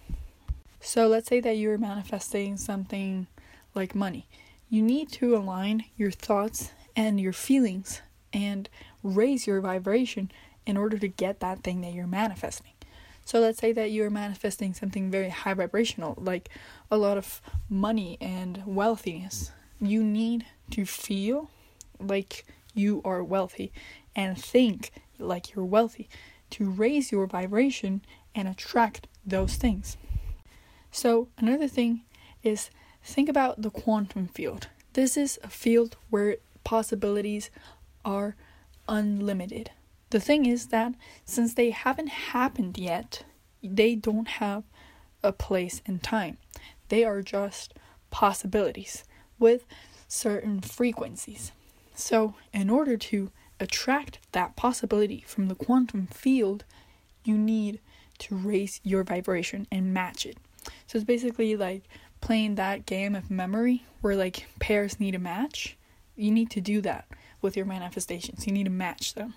So 0.80 1.08
let's 1.08 1.28
say 1.28 1.40
that 1.40 1.56
you're 1.56 1.78
manifesting 1.78 2.56
something 2.56 3.26
like 3.74 3.94
money. 3.94 4.26
You 4.68 4.82
need 4.82 5.10
to 5.12 5.36
align 5.36 5.84
your 5.96 6.10
thoughts 6.10 6.72
and 6.94 7.20
your 7.20 7.32
feelings 7.32 8.02
and 8.32 8.68
raise 9.02 9.46
your 9.46 9.60
vibration 9.60 10.30
in 10.66 10.76
order 10.76 10.98
to 10.98 11.08
get 11.08 11.40
that 11.40 11.62
thing 11.62 11.80
that 11.80 11.94
you're 11.94 12.06
manifesting. 12.06 12.72
So 13.24 13.40
let's 13.40 13.58
say 13.58 13.72
that 13.72 13.90
you're 13.90 14.10
manifesting 14.10 14.74
something 14.74 15.10
very 15.10 15.30
high 15.30 15.54
vibrational, 15.54 16.14
like 16.18 16.50
a 16.90 16.98
lot 16.98 17.16
of 17.16 17.40
money 17.70 18.18
and 18.20 18.62
wealthiness. 18.66 19.50
You 19.80 20.02
need 20.02 20.44
to 20.72 20.84
feel 20.84 21.50
like 21.98 22.44
you 22.74 23.00
are 23.04 23.24
wealthy 23.24 23.72
and 24.14 24.36
think 24.36 24.90
like 25.18 25.54
you're 25.54 25.64
wealthy 25.64 26.08
to 26.54 26.70
raise 26.70 27.10
your 27.10 27.26
vibration 27.26 28.00
and 28.34 28.46
attract 28.46 29.08
those 29.26 29.56
things. 29.56 29.96
So, 30.92 31.26
another 31.36 31.66
thing 31.66 32.02
is 32.44 32.70
think 33.02 33.28
about 33.28 33.62
the 33.62 33.70
quantum 33.70 34.28
field. 34.28 34.68
This 34.92 35.16
is 35.16 35.38
a 35.42 35.48
field 35.48 35.96
where 36.10 36.36
possibilities 36.62 37.50
are 38.04 38.36
unlimited. 38.88 39.72
The 40.10 40.20
thing 40.20 40.46
is 40.46 40.68
that 40.68 40.94
since 41.24 41.54
they 41.54 41.70
haven't 41.70 42.30
happened 42.34 42.78
yet, 42.78 43.24
they 43.60 43.96
don't 43.96 44.28
have 44.28 44.62
a 45.24 45.32
place 45.32 45.82
in 45.86 45.98
time. 45.98 46.38
They 46.88 47.04
are 47.04 47.22
just 47.22 47.74
possibilities 48.10 49.02
with 49.40 49.64
certain 50.06 50.60
frequencies. 50.60 51.50
So, 51.96 52.34
in 52.52 52.70
order 52.70 52.96
to 52.96 53.32
attract 53.60 54.18
that 54.32 54.56
possibility 54.56 55.24
from 55.26 55.48
the 55.48 55.54
quantum 55.54 56.06
field, 56.06 56.64
you 57.24 57.36
need 57.36 57.80
to 58.18 58.34
raise 58.34 58.80
your 58.82 59.02
vibration 59.04 59.66
and 59.70 59.94
match 59.94 60.26
it. 60.26 60.38
So, 60.86 60.96
it's 60.96 61.04
basically 61.04 61.56
like 61.56 61.82
playing 62.20 62.54
that 62.54 62.86
game 62.86 63.14
of 63.14 63.30
memory 63.30 63.84
where 64.00 64.16
like 64.16 64.46
pairs 64.58 64.98
need 64.98 65.14
a 65.14 65.18
match. 65.18 65.76
You 66.16 66.30
need 66.30 66.50
to 66.50 66.60
do 66.60 66.80
that 66.82 67.06
with 67.42 67.56
your 67.56 67.66
manifestations, 67.66 68.46
you 68.46 68.52
need 68.52 68.64
to 68.64 68.70
match 68.70 69.14
them. 69.14 69.34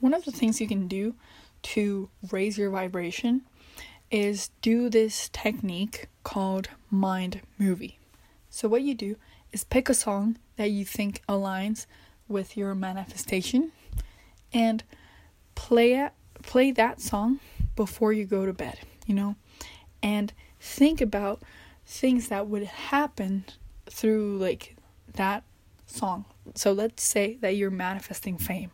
One 0.00 0.14
of 0.14 0.24
the 0.24 0.32
things 0.32 0.60
you 0.60 0.66
can 0.66 0.88
do 0.88 1.14
to 1.62 2.08
raise 2.30 2.58
your 2.58 2.70
vibration 2.70 3.42
is 4.10 4.50
do 4.62 4.88
this 4.88 5.28
technique 5.32 6.08
called 6.22 6.68
mind 6.90 7.40
movie. 7.58 7.98
So, 8.50 8.68
what 8.68 8.82
you 8.82 8.94
do 8.94 9.16
is 9.52 9.64
pick 9.64 9.88
a 9.88 9.94
song 9.94 10.38
that 10.56 10.70
you 10.70 10.84
think 10.84 11.22
aligns 11.28 11.86
with 12.28 12.56
your 12.56 12.74
manifestation 12.74 13.72
and 14.52 14.82
play 15.54 15.94
it, 15.94 16.12
play 16.42 16.70
that 16.72 17.00
song 17.00 17.40
before 17.74 18.12
you 18.12 18.24
go 18.24 18.46
to 18.46 18.52
bed, 18.52 18.78
you 19.06 19.14
know? 19.14 19.36
And 20.02 20.32
think 20.60 21.00
about 21.00 21.42
things 21.86 22.28
that 22.28 22.48
would 22.48 22.64
happen 22.64 23.44
through 23.88 24.38
like 24.38 24.76
that 25.14 25.44
song. 25.86 26.24
So 26.54 26.72
let's 26.72 27.02
say 27.02 27.38
that 27.40 27.56
you're 27.56 27.70
manifesting 27.70 28.38
fame. 28.38 28.70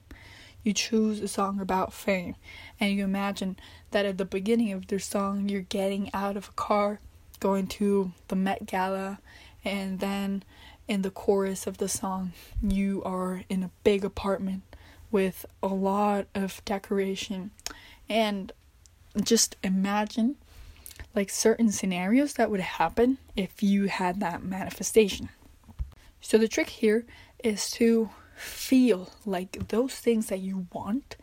You 0.63 0.73
choose 0.73 1.21
a 1.21 1.29
song 1.29 1.61
about 1.61 1.93
fame 1.93 2.37
and 2.79 2.93
you 2.93 3.05
imagine 3.05 3.57
that 3.91 4.07
at 4.07 4.19
the 4.19 4.25
beginning 4.25 4.73
of 4.73 4.87
their 4.87 4.99
song 4.99 5.49
you're 5.49 5.63
getting 5.63 6.11
out 6.15 6.37
of 6.37 6.49
a 6.49 6.53
car 6.53 7.01
going 7.41 7.67
to 7.67 8.13
the 8.29 8.37
Met 8.37 8.67
Gala 8.67 9.19
and 9.65 9.99
then 9.99 10.45
in 10.93 11.01
the 11.01 11.11
chorus 11.11 11.67
of 11.67 11.79
the 11.79 11.89
song, 11.89 12.33
you 12.63 13.03
are 13.03 13.45
in 13.49 13.63
a 13.63 13.71
big 13.83 14.05
apartment 14.05 14.63
with 15.11 15.47
a 15.63 15.69
lot 15.69 16.27
of 16.35 16.63
decoration. 16.67 17.51
And 18.11 18.53
just 19.23 19.57
imagine 19.63 20.37
like 21.15 21.31
certain 21.31 21.73
scenarios 21.73 22.35
that 22.35 22.51
would 22.51 22.61
happen 22.61 23.17
if 23.35 23.63
you 23.63 23.87
had 23.87 24.21
that 24.21 24.43
manifestation. 24.43 25.31
So 26.21 26.37
the 26.37 26.47
trick 26.47 26.69
here 26.69 27.07
is 27.43 27.71
to 27.71 28.11
feel 28.37 29.09
like 29.25 29.69
those 29.69 29.95
things 29.95 30.27
that 30.27 30.41
you 30.41 30.67
want 30.75 31.17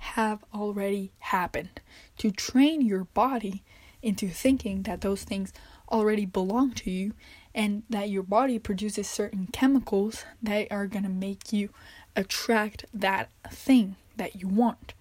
have 0.00 0.44
already 0.52 1.12
happened. 1.20 1.80
To 2.18 2.30
train 2.30 2.82
your 2.82 3.04
body 3.04 3.62
into 4.02 4.28
thinking 4.28 4.82
that 4.82 5.00
those 5.00 5.24
things 5.24 5.50
already 5.90 6.26
belong 6.26 6.72
to 6.72 6.90
you 6.90 7.14
and 7.54 7.84
that 7.88 8.10
your 8.10 8.22
body 8.22 8.58
produces 8.58 9.08
certain 9.08 9.48
chemicals 9.52 10.24
that 10.42 10.66
are 10.70 10.86
going 10.86 11.04
to 11.04 11.10
make 11.10 11.52
you 11.52 11.70
attract 12.16 12.84
that 12.92 13.30
thing 13.50 13.96
that 14.16 14.36
you 14.36 14.48
want. 14.48 14.94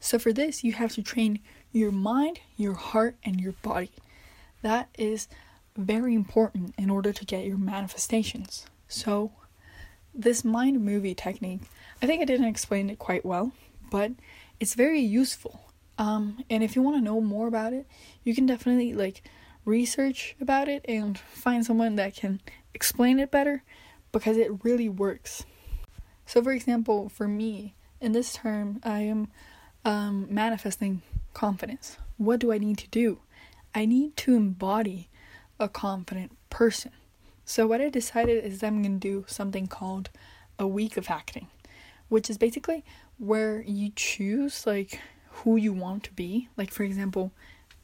So, 0.00 0.18
for 0.18 0.32
this, 0.32 0.64
you 0.64 0.72
have 0.72 0.92
to 0.94 1.02
train 1.02 1.38
your 1.70 1.92
mind, 1.92 2.40
your 2.56 2.74
heart, 2.74 3.16
and 3.24 3.40
your 3.40 3.52
body. 3.52 3.92
That 4.62 4.88
is 4.98 5.28
very 5.76 6.14
important 6.14 6.74
in 6.76 6.90
order 6.90 7.12
to 7.12 7.24
get 7.24 7.44
your 7.44 7.56
manifestations. 7.56 8.66
So, 8.88 9.32
this 10.14 10.44
mind 10.44 10.84
movie 10.84 11.14
technique, 11.14 11.62
I 12.02 12.06
think 12.06 12.20
I 12.20 12.24
didn't 12.24 12.48
explain 12.48 12.90
it 12.90 12.98
quite 12.98 13.24
well, 13.24 13.52
but 13.90 14.12
it's 14.58 14.74
very 14.74 15.00
useful. 15.00 15.60
Um, 15.98 16.42
and 16.50 16.62
if 16.62 16.74
you 16.74 16.82
want 16.82 16.96
to 16.96 17.02
know 17.02 17.20
more 17.20 17.46
about 17.46 17.72
it, 17.72 17.86
you 18.24 18.34
can 18.34 18.46
definitely 18.46 18.92
like 18.92 19.22
research 19.64 20.36
about 20.40 20.68
it 20.68 20.84
and 20.88 21.18
find 21.18 21.64
someone 21.64 21.96
that 21.96 22.16
can 22.16 22.40
explain 22.74 23.18
it 23.18 23.30
better 23.30 23.62
because 24.10 24.36
it 24.36 24.64
really 24.64 24.88
works. 24.88 25.44
So, 26.26 26.42
for 26.42 26.52
example, 26.52 27.08
for 27.08 27.28
me, 27.28 27.74
in 28.00 28.12
this 28.12 28.34
term, 28.34 28.80
I 28.82 29.00
am 29.00 29.28
um, 29.84 30.26
manifesting 30.30 31.02
confidence. 31.34 31.98
What 32.16 32.40
do 32.40 32.52
I 32.52 32.58
need 32.58 32.78
to 32.78 32.88
do? 32.88 33.20
I 33.74 33.86
need 33.86 34.16
to 34.18 34.34
embody 34.34 35.08
a 35.58 35.68
confident 35.68 36.36
person. 36.50 36.92
So, 37.44 37.66
what 37.66 37.80
I 37.80 37.88
decided 37.88 38.44
is 38.44 38.62
I'm 38.62 38.82
going 38.82 39.00
to 39.00 39.08
do 39.08 39.24
something 39.28 39.66
called 39.66 40.10
a 40.58 40.66
week 40.66 40.96
of 40.96 41.10
acting, 41.10 41.48
which 42.08 42.30
is 42.30 42.38
basically 42.38 42.84
where 43.18 43.62
you 43.62 43.92
choose 43.94 44.66
like 44.66 45.00
who 45.30 45.56
you 45.56 45.72
want 45.72 46.04
to 46.04 46.12
be. 46.12 46.48
Like, 46.56 46.70
for 46.70 46.82
example, 46.82 47.32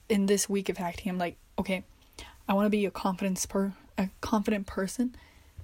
in 0.09 0.27
this 0.27 0.49
week 0.49 0.69
of 0.69 0.79
acting, 0.79 1.11
I'm 1.11 1.19
like, 1.19 1.37
okay, 1.59 1.85
I 2.49 2.55
want 2.55 2.67
to 2.67 2.71
be 2.71 2.87
a 2.87 2.91
confidence 2.91 3.45
per 3.47 3.73
a 3.97 4.11
confident 4.21 4.67
person 4.67 5.15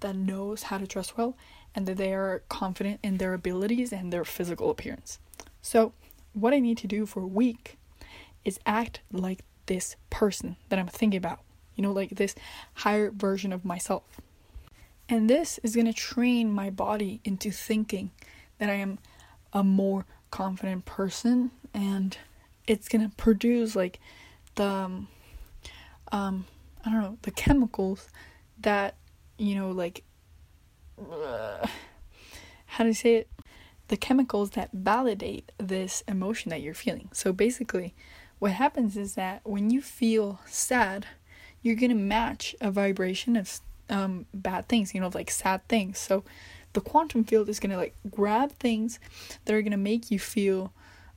that 0.00 0.16
knows 0.16 0.64
how 0.64 0.78
to 0.78 0.86
dress 0.86 1.16
well 1.16 1.36
and 1.74 1.86
that 1.86 1.96
they 1.96 2.12
are 2.12 2.42
confident 2.48 3.00
in 3.02 3.18
their 3.18 3.32
abilities 3.32 3.92
and 3.92 4.12
their 4.12 4.24
physical 4.24 4.70
appearance. 4.70 5.18
So, 5.62 5.92
what 6.32 6.52
I 6.52 6.58
need 6.58 6.78
to 6.78 6.88
do 6.88 7.06
for 7.06 7.22
a 7.22 7.26
week 7.26 7.78
is 8.44 8.58
act 8.66 9.00
like 9.12 9.44
this 9.66 9.96
person 10.10 10.56
that 10.68 10.78
I'm 10.78 10.88
thinking 10.88 11.18
about. 11.18 11.40
You 11.76 11.82
know, 11.82 11.92
like 11.92 12.10
this 12.10 12.34
higher 12.74 13.10
version 13.10 13.52
of 13.52 13.64
myself. 13.64 14.20
And 15.08 15.28
this 15.28 15.58
is 15.62 15.74
going 15.74 15.86
to 15.86 15.92
train 15.92 16.52
my 16.52 16.70
body 16.70 17.20
into 17.24 17.50
thinking 17.50 18.10
that 18.58 18.70
I 18.70 18.74
am 18.74 18.98
a 19.52 19.64
more 19.64 20.06
confident 20.30 20.84
person 20.84 21.50
and 21.72 22.16
it's 22.66 22.88
going 22.88 23.08
to 23.08 23.14
produce 23.16 23.76
like 23.76 24.00
the 24.54 24.64
um, 24.64 25.08
um 26.12 26.46
I 26.84 26.90
don't 26.90 27.00
know, 27.00 27.18
the 27.22 27.30
chemicals 27.30 28.08
that, 28.60 28.96
you 29.38 29.54
know, 29.54 29.70
like 29.70 30.04
uh, 31.00 31.66
how 32.66 32.84
do 32.84 32.88
you 32.88 32.94
say 32.94 33.16
it? 33.16 33.28
The 33.88 33.96
chemicals 33.96 34.50
that 34.50 34.70
validate 34.72 35.52
this 35.58 36.02
emotion 36.08 36.50
that 36.50 36.62
you're 36.62 36.74
feeling. 36.74 37.08
So 37.12 37.32
basically, 37.32 37.94
what 38.38 38.52
happens 38.52 38.96
is 38.96 39.14
that 39.14 39.40
when 39.44 39.70
you 39.70 39.80
feel 39.80 40.40
sad, 40.46 41.06
you're 41.62 41.76
gonna 41.76 41.94
match 41.94 42.54
a 42.60 42.70
vibration 42.70 43.36
of 43.36 43.60
um, 43.90 44.26
bad 44.32 44.68
things, 44.68 44.94
you 44.94 45.00
know, 45.00 45.10
like 45.12 45.30
sad 45.30 45.66
things. 45.68 45.98
So 45.98 46.24
the 46.72 46.80
quantum 46.80 47.24
field 47.24 47.48
is 47.48 47.60
gonna 47.60 47.76
like 47.76 47.94
grab 48.10 48.52
things 48.52 48.98
that 49.44 49.54
are 49.54 49.62
gonna 49.62 49.76
make 49.76 50.10
you 50.10 50.18
feel 50.18 50.72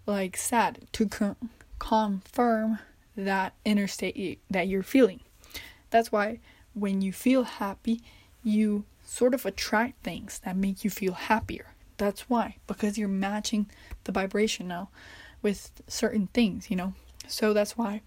like 0.06 0.38
sad 0.38 0.88
to 0.94 1.08
con- 1.08 1.50
confirm 1.80 2.80
that 3.18 3.54
inner 3.66 3.88
state 3.88 4.40
that 4.50 4.68
you're 4.68 4.84
feeling. 4.84 5.20
That's 5.90 6.12
why 6.12 6.40
when 6.74 7.02
you 7.02 7.12
feel 7.12 7.44
happy, 7.44 8.02
you 8.44 8.86
sort 9.04 9.34
of 9.34 9.46
attract 9.46 10.04
things 10.04 10.40
that 10.46 10.56
make 10.56 10.84
you 10.84 10.90
feel 10.90 11.14
happier. 11.14 11.74
That's 11.98 12.30
why, 12.30 12.58
because 12.68 12.98
you're 12.98 13.08
matching 13.08 13.70
the 14.04 14.12
vibration 14.12 14.68
now 14.68 14.90
with 15.42 15.72
certain 15.88 16.28
things, 16.28 16.70
you 16.70 16.76
know. 16.76 16.94
So 17.28 17.54
that's 17.54 17.78
why 17.78 18.02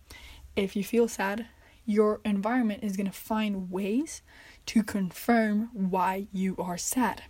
if 0.56 0.76
you 0.76 0.84
feel 0.84 1.08
sad, 1.08 1.46
your 1.84 2.20
environment 2.24 2.84
is 2.84 2.96
going 2.96 3.06
to 3.06 3.12
find 3.12 3.70
ways 3.70 4.22
to 4.66 4.82
confirm 4.82 5.70
why 5.72 6.28
you 6.32 6.54
are 6.58 6.78
sad. 6.78 7.24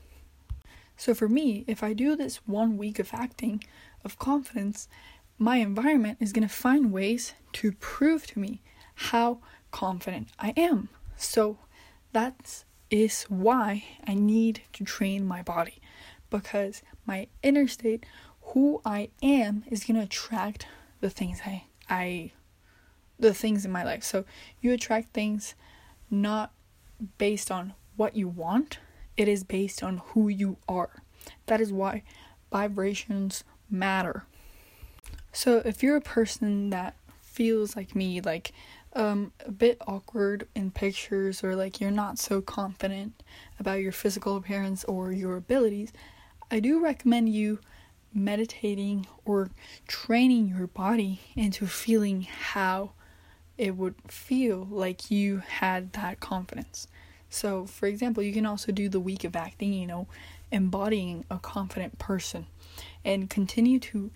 So 0.97 1.14
for 1.14 1.29
me, 1.29 1.64
if 1.66 1.83
I 1.83 1.95
do 1.95 2.14
this 2.14 2.47
one 2.47 2.77
week 2.77 2.99
of 2.99 3.14
acting 3.14 3.64
of 4.05 4.19
confidence, 4.19 4.87
my 5.40 5.57
environment 5.57 6.18
is 6.20 6.35
going 6.35 6.46
to 6.46 6.55
find 6.55 6.92
ways 6.92 7.33
to 7.55 7.72
prove 7.72 8.26
to 8.26 8.38
me 8.38 8.61
how 8.94 9.38
confident 9.70 10.29
I 10.38 10.53
am. 10.55 10.90
So 11.16 11.59
that 12.12 12.64
is 12.90 13.22
why 13.22 13.85
I 14.07 14.14
need 14.14 14.61
to 14.74 14.85
train 14.85 15.26
my 15.26 15.40
body 15.40 15.81
because 16.29 16.83
my 17.07 17.26
inner 17.42 17.66
state, 17.66 18.05
who 18.53 18.83
I 18.85 19.09
am, 19.22 19.64
is 19.68 19.85
going 19.85 19.96
to 19.96 20.03
attract 20.03 20.66
the 21.00 21.09
things 21.09 21.40
I 21.46 21.64
I 21.88 22.33
the 23.18 23.33
things 23.33 23.64
in 23.64 23.72
my 23.72 23.83
life. 23.83 24.05
So 24.05 24.26
you 24.61 24.74
attract 24.74 25.14
things 25.14 25.55
not 26.11 26.53
based 27.16 27.50
on 27.50 27.72
what 27.96 28.14
you 28.14 28.29
want, 28.29 28.79
it 29.16 29.26
is 29.26 29.42
based 29.42 29.83
on 29.83 30.03
who 30.09 30.29
you 30.29 30.59
are. 30.68 31.03
That 31.46 31.62
is 31.62 31.72
why 31.72 32.03
vibrations 32.53 33.42
matter. 33.70 34.26
So 35.33 35.62
if 35.64 35.83
you're 35.83 35.97
a 35.97 36.01
person 36.01 36.71
that 36.71 36.97
feels 37.21 37.77
like 37.77 37.95
me, 37.95 38.21
like 38.21 38.53
um, 38.95 39.33
a 39.47 39.51
bit 39.51 39.79
awkward 39.87 40.49
in 40.55 40.71
pictures, 40.71 41.45
or 41.45 41.55
like 41.55 41.81
you're 41.81 41.90
not 41.90 42.19
so 42.19 42.40
confident 42.40 43.23
about 43.59 43.81
your 43.81 43.93
physical 43.93 44.37
appearance 44.37 44.85
or 44.85 45.12
your 45.12 45.37
abilities, 45.37 45.93
I 46.51 46.61
do 46.61 46.83
recommend 46.83 47.29
you 47.29 47.61
meditating 48.12 49.07
or 49.25 49.51
training 49.87 50.49
your 50.49 50.66
body 50.66 51.21
into 51.37 51.66
feeling 51.66 52.23
how 52.23 52.90
it 53.57 53.77
would 53.77 53.95
feel 54.09 54.66
like 54.69 55.11
you 55.11 55.38
had 55.38 55.93
that 55.93 56.19
confidence. 56.19 56.88
So, 57.29 57.66
for 57.66 57.87
example, 57.87 58.23
you 58.23 58.33
can 58.33 58.47
also 58.47 58.73
do 58.73 58.88
the 58.88 58.99
week 58.99 59.23
of 59.23 59.37
acting, 59.37 59.73
you 59.73 59.87
know, 59.87 60.09
embodying 60.51 61.25
a 61.31 61.38
confident 61.38 61.99
person 61.99 62.47
and 63.05 63.31
continue 63.31 63.79
to 63.79 64.11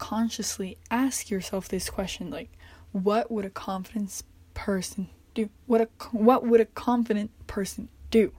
consciously 0.00 0.78
ask 0.90 1.30
yourself 1.30 1.68
this 1.68 1.90
question 1.90 2.30
like 2.30 2.50
what 2.92 3.30
would 3.30 3.44
a 3.44 3.50
confident 3.50 4.22
person 4.54 5.08
do 5.34 5.48
what 5.66 5.80
a 5.80 5.88
what 6.12 6.44
would 6.46 6.60
a 6.60 6.66
confident 6.66 7.30
person 7.46 7.88
do 8.10 8.32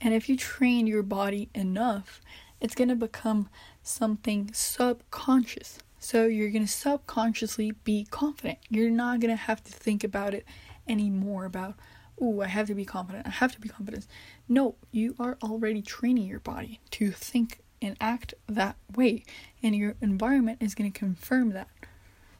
And 0.00 0.14
if 0.14 0.28
you 0.28 0.36
train 0.36 0.86
your 0.86 1.02
body 1.02 1.48
enough, 1.54 2.20
it's 2.60 2.74
going 2.74 2.88
to 2.88 2.96
become 2.96 3.48
something 3.82 4.50
subconscious. 4.52 5.78
So 5.98 6.26
you're 6.26 6.50
going 6.50 6.66
to 6.66 6.72
subconsciously 6.72 7.72
be 7.84 8.06
confident. 8.10 8.58
You're 8.68 8.90
not 8.90 9.20
going 9.20 9.30
to 9.36 9.42
have 9.42 9.62
to 9.64 9.72
think 9.72 10.02
about 10.04 10.34
it 10.34 10.44
anymore 10.88 11.44
about, 11.44 11.76
oh, 12.20 12.40
I 12.40 12.48
have 12.48 12.66
to 12.68 12.74
be 12.74 12.84
confident. 12.84 13.26
I 13.26 13.30
have 13.30 13.52
to 13.52 13.60
be 13.60 13.68
confident. 13.68 14.06
No, 14.48 14.74
you 14.90 15.14
are 15.20 15.38
already 15.42 15.82
training 15.82 16.26
your 16.26 16.40
body 16.40 16.80
to 16.92 17.12
think 17.12 17.60
and 17.82 17.96
act 18.00 18.34
that 18.48 18.76
way. 18.94 19.24
And 19.62 19.74
your 19.74 19.96
environment 20.00 20.58
is 20.60 20.74
going 20.74 20.90
to 20.90 20.98
confirm 20.98 21.50
that 21.50 21.68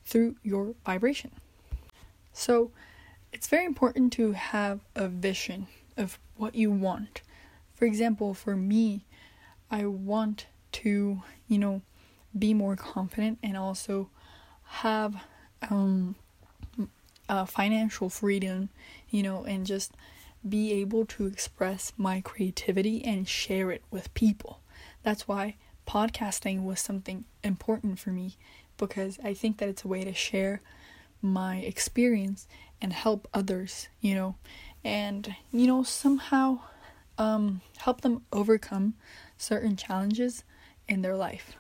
through 0.05 0.37
your 0.43 0.75
vibration. 0.87 1.33
So 2.33 2.71
it's 3.33 3.47
very 3.47 3.65
important 3.65 4.13
to 4.15 4.33
have 4.33 4.81
a 4.95 5.09
vision 5.09 5.67
of 5.97 6.19
what 6.37 6.55
you 6.55 6.71
want. 6.71 7.23
For 7.75 7.85
example, 7.85 8.35
for 8.35 8.57
me, 8.57 9.05
I 9.71 9.87
want 9.87 10.47
to, 10.73 11.23
you 11.49 11.59
know, 11.59 11.83
be 12.39 12.55
more 12.55 12.77
confident 12.77 13.39
and 13.43 13.57
also 13.57 14.09
have 14.65 15.17
um, 15.71 16.15
financial 17.47 18.09
freedom, 18.09 18.71
you 19.11 19.23
know, 19.23 19.45
and 19.45 19.67
just 19.67 19.93
be 20.49 20.73
able 20.73 21.07
to 21.07 21.27
express 21.27 21.93
my 21.97 22.21
creativity 22.21 23.05
and 23.05 23.29
share 23.29 23.71
it 23.71 23.83
with 23.91 24.13
people. 24.15 24.61
That's 25.03 25.27
why 25.27 25.57
podcasting 25.87 26.63
was 26.63 26.81
something 26.81 27.25
important 27.43 27.99
for 27.99 28.11
me 28.11 28.37
because 28.77 29.19
I 29.23 29.35
think 29.35 29.59
that 29.59 29.69
it's 29.69 29.85
a 29.85 29.89
way 29.89 30.05
to 30.05 30.15
share 30.15 30.61
my 31.21 31.59
experience 31.59 32.47
and 32.81 32.93
help 32.93 33.29
others, 33.33 33.89
you 34.01 34.15
know, 34.15 34.37
and 34.85 35.35
you 35.53 35.67
know 35.67 35.83
somehow 35.83 36.61
um 37.19 37.61
help 37.79 38.01
them 38.01 38.23
overcome 38.33 38.95
certain 39.37 39.77
challenges 39.77 40.45
in 40.89 41.03
their 41.03 41.17
life. 41.17 41.57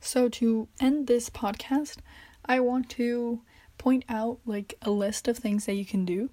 So, 0.00 0.28
to 0.28 0.68
end 0.80 1.06
this 1.06 1.28
podcast, 1.30 1.96
I 2.44 2.60
want 2.60 2.88
to 2.90 3.40
point 3.78 4.04
out 4.08 4.38
like 4.46 4.74
a 4.82 4.90
list 4.90 5.28
of 5.28 5.36
things 5.38 5.66
that 5.66 5.74
you 5.74 5.84
can 5.84 6.04
do 6.04 6.30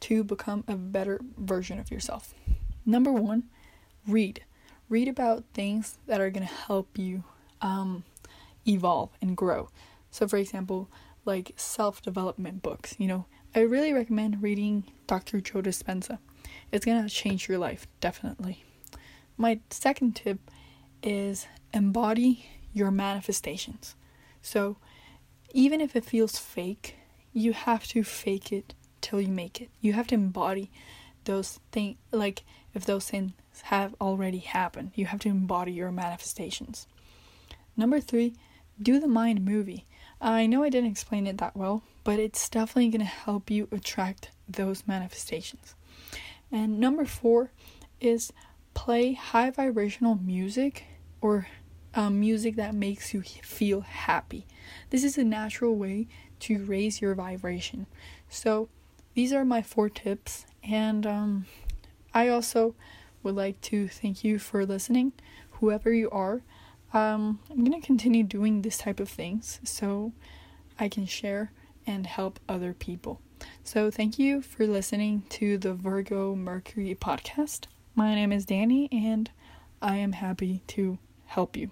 to 0.00 0.22
become 0.22 0.64
a 0.68 0.76
better 0.76 1.20
version 1.38 1.78
of 1.78 1.90
yourself. 1.90 2.34
Number 2.84 3.12
one, 3.12 3.44
read. 4.06 4.42
Read 4.88 5.08
about 5.08 5.44
things 5.54 5.98
that 6.06 6.20
are 6.20 6.30
going 6.30 6.46
to 6.46 6.52
help 6.52 6.98
you 6.98 7.24
um, 7.60 8.04
evolve 8.66 9.10
and 9.20 9.36
grow. 9.36 9.70
So, 10.10 10.28
for 10.28 10.36
example, 10.36 10.88
like 11.24 11.52
self 11.56 12.02
development 12.02 12.62
books, 12.62 12.94
you 12.98 13.08
know, 13.08 13.26
I 13.54 13.60
really 13.60 13.92
recommend 13.92 14.42
reading 14.42 14.84
Dr. 15.06 15.40
Joe 15.40 15.62
Dispenza. 15.62 16.18
It's 16.70 16.84
going 16.84 17.02
to 17.02 17.08
change 17.08 17.48
your 17.48 17.58
life, 17.58 17.86
definitely. 18.00 18.64
My 19.36 19.60
second 19.70 20.16
tip 20.16 20.38
is 21.02 21.46
embody 21.72 22.46
your 22.72 22.90
manifestations. 22.90 23.96
So, 24.42 24.76
even 25.52 25.80
if 25.80 25.96
it 25.96 26.04
feels 26.04 26.38
fake, 26.38 26.96
you 27.32 27.52
have 27.52 27.86
to 27.88 28.04
fake 28.04 28.52
it 28.52 28.74
till 29.00 29.20
you 29.20 29.28
make 29.28 29.60
it. 29.60 29.70
You 29.80 29.92
have 29.94 30.06
to 30.08 30.14
embody 30.14 30.70
those 31.24 31.60
things, 31.72 31.96
like 32.10 32.44
if 32.74 32.84
those 32.84 33.08
things 33.08 33.32
have 33.62 33.94
already 34.00 34.38
happened, 34.38 34.92
you 34.94 35.06
have 35.06 35.20
to 35.20 35.28
embody 35.28 35.72
your 35.72 35.90
manifestations. 35.90 36.86
Number 37.76 38.00
three, 38.00 38.34
do 38.80 38.98
the 38.98 39.08
mind 39.08 39.44
movie. 39.44 39.86
I 40.20 40.46
know 40.46 40.62
I 40.62 40.68
didn't 40.68 40.90
explain 40.90 41.26
it 41.26 41.38
that 41.38 41.56
well, 41.56 41.82
but 42.02 42.18
it's 42.18 42.48
definitely 42.48 42.90
going 42.90 43.00
to 43.00 43.06
help 43.06 43.50
you 43.50 43.68
attract 43.70 44.30
those 44.48 44.86
manifestations. 44.86 45.74
And 46.50 46.78
number 46.78 47.04
four 47.04 47.50
is 48.00 48.32
play 48.74 49.14
high 49.14 49.50
vibrational 49.50 50.16
music 50.16 50.84
or 51.20 51.46
um, 51.94 52.20
music 52.20 52.56
that 52.56 52.74
makes 52.74 53.14
you 53.14 53.22
feel 53.22 53.82
happy. 53.82 54.46
This 54.90 55.04
is 55.04 55.16
a 55.16 55.24
natural 55.24 55.76
way 55.76 56.08
to 56.40 56.64
raise 56.64 57.00
your 57.00 57.14
vibration. 57.14 57.86
So, 58.28 58.68
these 59.14 59.32
are 59.32 59.44
my 59.44 59.62
four 59.62 59.88
tips, 59.88 60.44
and 60.68 61.06
um, 61.06 61.46
I 62.12 62.28
also 62.28 62.74
would 63.24 63.34
like 63.34 63.60
to 63.62 63.88
thank 63.88 64.22
you 64.22 64.38
for 64.38 64.64
listening, 64.64 65.12
whoever 65.52 65.92
you 65.92 66.10
are. 66.10 66.42
Um, 66.92 67.40
I'm 67.50 67.64
gonna 67.64 67.80
continue 67.80 68.22
doing 68.22 68.62
this 68.62 68.78
type 68.78 69.00
of 69.00 69.08
things 69.08 69.58
so 69.64 70.12
I 70.78 70.88
can 70.88 71.06
share 71.06 71.50
and 71.86 72.06
help 72.06 72.38
other 72.48 72.72
people. 72.72 73.20
So, 73.64 73.90
thank 73.90 74.18
you 74.18 74.42
for 74.42 74.66
listening 74.66 75.24
to 75.30 75.58
the 75.58 75.74
Virgo 75.74 76.36
Mercury 76.36 76.94
podcast. 76.94 77.66
My 77.94 78.14
name 78.14 78.32
is 78.32 78.44
Danny, 78.44 78.88
and 78.92 79.30
I 79.82 79.96
am 79.96 80.12
happy 80.12 80.62
to 80.68 80.98
help 81.26 81.56
you. 81.56 81.70